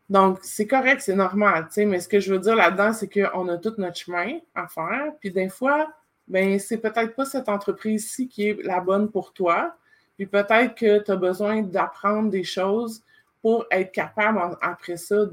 Donc, 0.09 0.39
c'est 0.43 0.67
correct, 0.67 1.01
c'est 1.01 1.15
normal, 1.15 1.65
tu 1.67 1.73
sais, 1.73 1.85
mais 1.85 1.99
ce 1.99 2.07
que 2.07 2.19
je 2.19 2.31
veux 2.31 2.39
dire 2.39 2.55
là-dedans, 2.55 2.93
c'est 2.93 3.09
qu'on 3.09 3.47
a 3.49 3.57
tout 3.57 3.73
notre 3.77 3.97
chemin 3.97 4.37
à 4.53 4.67
faire, 4.67 5.13
puis 5.19 5.31
des 5.31 5.49
fois, 5.49 5.91
ben 6.27 6.59
c'est 6.59 6.77
peut-être 6.77 7.15
pas 7.15 7.25
cette 7.25 7.49
entreprise-ci 7.49 8.27
qui 8.27 8.49
est 8.49 8.63
la 8.63 8.81
bonne 8.81 9.09
pour 9.09 9.33
toi, 9.33 9.75
puis 10.15 10.27
peut-être 10.27 10.75
que 10.75 10.99
tu 10.99 11.11
as 11.11 11.15
besoin 11.15 11.63
d'apprendre 11.63 12.29
des 12.29 12.43
choses 12.43 13.01
pour 13.41 13.65
être 13.69 13.91
capable, 13.91 14.39
après 14.61 14.97
ça, 14.97 15.25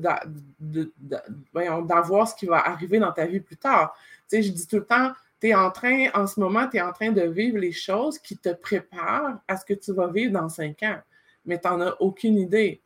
d'avoir 0.60 2.28
ce 2.28 2.34
qui 2.34 2.46
va 2.46 2.58
arriver 2.66 2.98
dans 2.98 3.12
ta 3.12 3.24
vie 3.24 3.40
plus 3.40 3.56
tard. 3.56 3.94
Tu 4.28 4.36
sais, 4.36 4.42
je 4.42 4.52
dis 4.52 4.66
tout 4.66 4.76
le 4.76 4.84
temps, 4.84 5.12
en 5.54 5.70
train, 5.70 6.06
en 6.14 6.26
ce 6.26 6.38
moment, 6.38 6.68
tu 6.68 6.76
es 6.76 6.80
en 6.80 6.92
train 6.92 7.10
de 7.10 7.22
vivre 7.22 7.58
les 7.58 7.72
choses 7.72 8.18
qui 8.18 8.36
te 8.36 8.50
préparent 8.50 9.40
à 9.48 9.56
ce 9.56 9.64
que 9.64 9.74
tu 9.74 9.92
vas 9.92 10.08
vivre 10.08 10.32
dans 10.32 10.48
cinq 10.48 10.82
ans. 10.82 10.98
Mais 11.44 11.58
tu 11.58 11.68
n'en 11.68 11.80
as 11.80 11.96
aucune 12.00 12.36
idée. 12.36 12.80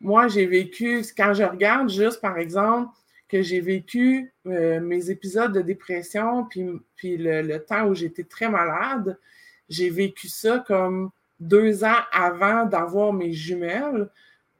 moi, 0.00 0.28
j'ai 0.28 0.46
vécu, 0.46 1.02
quand 1.16 1.34
je 1.34 1.44
regarde 1.44 1.88
juste, 1.88 2.20
par 2.20 2.38
exemple, 2.38 2.90
que 3.28 3.42
j'ai 3.42 3.60
vécu 3.60 4.32
euh, 4.46 4.80
mes 4.80 5.10
épisodes 5.10 5.52
de 5.52 5.60
dépression, 5.60 6.46
puis, 6.46 7.16
le, 7.16 7.58
temps 7.58 7.86
où 7.86 7.94
j'étais 7.94 8.24
très 8.24 8.48
malade, 8.48 9.18
j'ai 9.68 9.90
vécu 9.90 10.28
ça 10.28 10.64
comme 10.66 11.10
deux 11.38 11.84
ans 11.84 12.02
avant 12.10 12.64
d'avoir 12.64 13.12
mes 13.12 13.32
jumelles, 13.32 14.08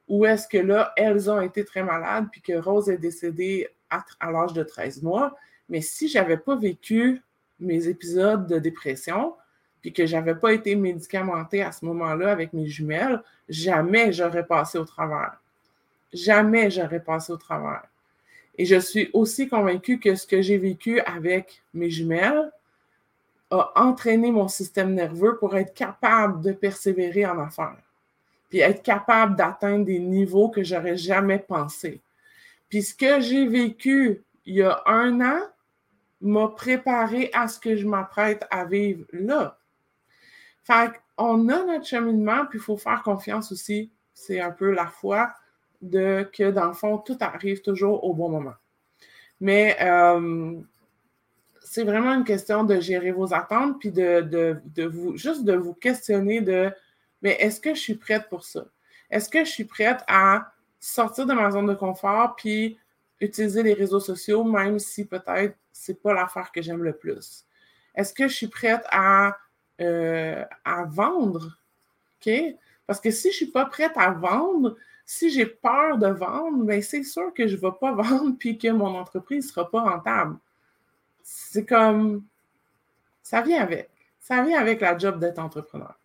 où 0.07 0.25
est-ce 0.25 0.47
que 0.47 0.57
là, 0.57 0.93
elles 0.95 1.29
ont 1.29 1.41
été 1.41 1.65
très 1.65 1.83
malades, 1.83 2.27
puis 2.31 2.41
que 2.41 2.53
Rose 2.53 2.89
est 2.89 2.97
décédée 2.97 3.67
à, 3.89 4.05
à 4.19 4.31
l'âge 4.31 4.53
de 4.53 4.63
13 4.63 5.01
mois. 5.03 5.35
Mais 5.69 5.81
si 5.81 6.07
je 6.07 6.17
n'avais 6.17 6.37
pas 6.37 6.55
vécu 6.55 7.21
mes 7.59 7.87
épisodes 7.87 8.47
de 8.47 8.59
dépression, 8.59 9.35
puis 9.81 9.93
que 9.93 10.05
je 10.05 10.15
n'avais 10.15 10.35
pas 10.35 10.53
été 10.53 10.75
médicamentée 10.75 11.61
à 11.61 11.71
ce 11.71 11.85
moment-là 11.85 12.31
avec 12.31 12.53
mes 12.53 12.67
jumelles, 12.67 13.21
jamais 13.47 14.11
j'aurais 14.11 14.45
passé 14.45 14.77
au 14.77 14.85
travers. 14.85 15.39
Jamais 16.11 16.69
j'aurais 16.69 16.99
passé 16.99 17.31
au 17.31 17.37
travers. 17.37 17.83
Et 18.57 18.65
je 18.65 18.75
suis 18.75 19.09
aussi 19.13 19.47
convaincue 19.47 19.99
que 19.99 20.15
ce 20.15 20.27
que 20.27 20.41
j'ai 20.41 20.57
vécu 20.57 20.99
avec 21.01 21.63
mes 21.73 21.89
jumelles 21.89 22.51
a 23.51 23.71
entraîné 23.75 24.31
mon 24.31 24.47
système 24.47 24.93
nerveux 24.93 25.37
pour 25.37 25.55
être 25.55 25.73
capable 25.73 26.41
de 26.41 26.51
persévérer 26.51 27.25
en 27.25 27.39
affaires, 27.39 27.81
puis 28.49 28.59
être 28.59 28.83
capable 28.83 29.35
d'atteindre 29.35 29.85
des 29.85 29.99
niveaux 29.99 30.49
que 30.49 30.63
j'aurais 30.63 30.97
jamais 30.97 31.39
pensé. 31.39 32.01
Puis 32.67 32.83
ce 32.83 32.93
que 32.93 33.21
j'ai 33.21 33.47
vécu 33.47 34.21
il 34.45 34.55
y 34.55 34.61
a 34.63 34.81
un 34.87 35.21
an 35.21 35.39
m'a 36.21 36.49
préparé 36.49 37.29
à 37.33 37.47
ce 37.47 37.59
que 37.59 37.75
je 37.75 37.87
m'apprête 37.87 38.45
à 38.51 38.65
vivre 38.65 39.05
là. 39.13 39.57
Fait 40.63 40.91
qu'on 41.17 41.47
a 41.49 41.63
notre 41.63 41.85
cheminement, 41.85 42.45
puis 42.45 42.59
il 42.59 42.61
faut 42.61 42.77
faire 42.77 43.01
confiance 43.03 43.51
aussi. 43.51 43.91
C'est 44.13 44.39
un 44.39 44.51
peu 44.51 44.71
la 44.71 44.87
foi 44.87 45.33
de 45.81 46.29
que 46.33 46.51
dans 46.51 46.67
le 46.67 46.73
fond, 46.73 46.97
tout 46.97 47.17
arrive 47.21 47.61
toujours 47.61 48.03
au 48.03 48.13
bon 48.13 48.29
moment. 48.29 48.55
Mais 49.39 49.77
euh, 49.81 50.59
c'est 51.61 51.83
vraiment 51.83 52.13
une 52.13 52.23
question 52.23 52.63
de 52.63 52.79
gérer 52.79 53.11
vos 53.11 53.33
attentes, 53.33 53.79
puis 53.79 53.91
de, 53.91 54.59
vous, 54.87 55.15
juste 55.15 55.45
de 55.45 55.53
vous 55.53 55.73
questionner 55.73 56.41
de, 56.41 56.71
mais 57.21 57.37
est-ce 57.39 57.61
que 57.61 57.73
je 57.73 57.79
suis 57.79 57.95
prête 57.95 58.27
pour 58.29 58.43
ça? 58.43 58.65
Est-ce 59.09 59.29
que 59.29 59.45
je 59.45 59.49
suis 59.49 59.65
prête 59.65 60.03
à 60.07 60.51
sortir 60.79 61.25
de 61.25 61.33
ma 61.33 61.51
zone 61.51 61.67
de 61.67 61.73
confort, 61.73 62.35
puis 62.35 62.77
utiliser 63.19 63.63
les 63.63 63.73
réseaux 63.73 63.99
sociaux, 63.99 64.43
même 64.43 64.79
si 64.79 65.05
peut-être 65.05 65.55
c'est 65.71 66.01
pas 66.01 66.13
l'affaire 66.13 66.51
que 66.51 66.61
j'aime 66.61 66.83
le 66.83 66.93
plus? 66.93 67.45
Est-ce 67.95 68.13
que 68.13 68.27
je 68.27 68.33
suis 68.33 68.47
prête 68.47 68.85
à, 68.91 69.37
euh, 69.81 70.43
à 70.63 70.85
vendre? 70.85 71.57
OK? 72.19 72.31
Parce 72.87 72.99
que 72.99 73.11
si 73.11 73.23
je 73.23 73.27
ne 73.27 73.33
suis 73.33 73.51
pas 73.51 73.65
prête 73.65 73.91
à 73.95 74.11
vendre, 74.11 74.75
si 75.05 75.29
j'ai 75.29 75.45
peur 75.45 75.97
de 75.97 76.07
vendre, 76.07 76.63
ben 76.63 76.81
c'est 76.81 77.03
sûr 77.03 77.33
que 77.33 77.47
je 77.47 77.55
ne 77.55 77.61
vais 77.61 77.77
pas 77.79 77.91
vendre 77.93 78.35
puis 78.37 78.57
que 78.57 78.69
mon 78.69 78.95
entreprise 78.95 79.45
ne 79.45 79.49
sera 79.49 79.69
pas 79.69 79.81
rentable. 79.81 80.37
C'est 81.23 81.65
comme 81.65 82.23
ça 83.21 83.41
vient 83.41 83.61
avec. 83.61 83.89
Ça 84.19 84.41
vient 84.41 84.59
avec 84.59 84.81
la 84.81 84.97
job 84.97 85.19
d'être 85.19 85.39
entrepreneur. 85.39 85.98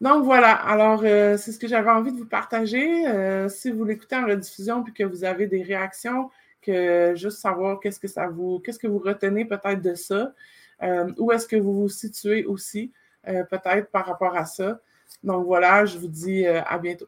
Donc 0.00 0.24
voilà, 0.24 0.52
alors 0.54 1.02
euh, 1.04 1.36
c'est 1.36 1.52
ce 1.52 1.58
que 1.58 1.68
j'avais 1.68 1.90
envie 1.90 2.12
de 2.12 2.16
vous 2.16 2.26
partager. 2.26 3.06
Euh, 3.06 3.50
si 3.50 3.70
vous 3.70 3.84
l'écoutez 3.84 4.16
en 4.16 4.26
rediffusion 4.26 4.82
puis 4.82 4.94
que 4.94 5.04
vous 5.04 5.24
avez 5.24 5.46
des 5.46 5.62
réactions, 5.62 6.30
que 6.62 7.14
juste 7.16 7.38
savoir 7.38 7.80
qu'est-ce 7.80 8.00
que 8.00 8.08
ça 8.08 8.26
vous, 8.28 8.60
qu'est-ce 8.60 8.78
que 8.78 8.86
vous 8.86 8.98
retenez 8.98 9.44
peut-être 9.44 9.82
de 9.82 9.94
ça, 9.94 10.32
euh, 10.82 11.12
où 11.18 11.32
est-ce 11.32 11.46
que 11.46 11.56
vous 11.56 11.82
vous 11.82 11.88
situez 11.90 12.46
aussi, 12.46 12.92
peut-être 13.24 13.90
par 13.90 14.06
rapport 14.06 14.34
à 14.36 14.46
ça. 14.46 14.80
Donc 15.22 15.44
voilà, 15.44 15.84
je 15.84 15.98
vous 15.98 16.08
dis 16.08 16.46
à 16.46 16.78
bientôt. 16.78 17.06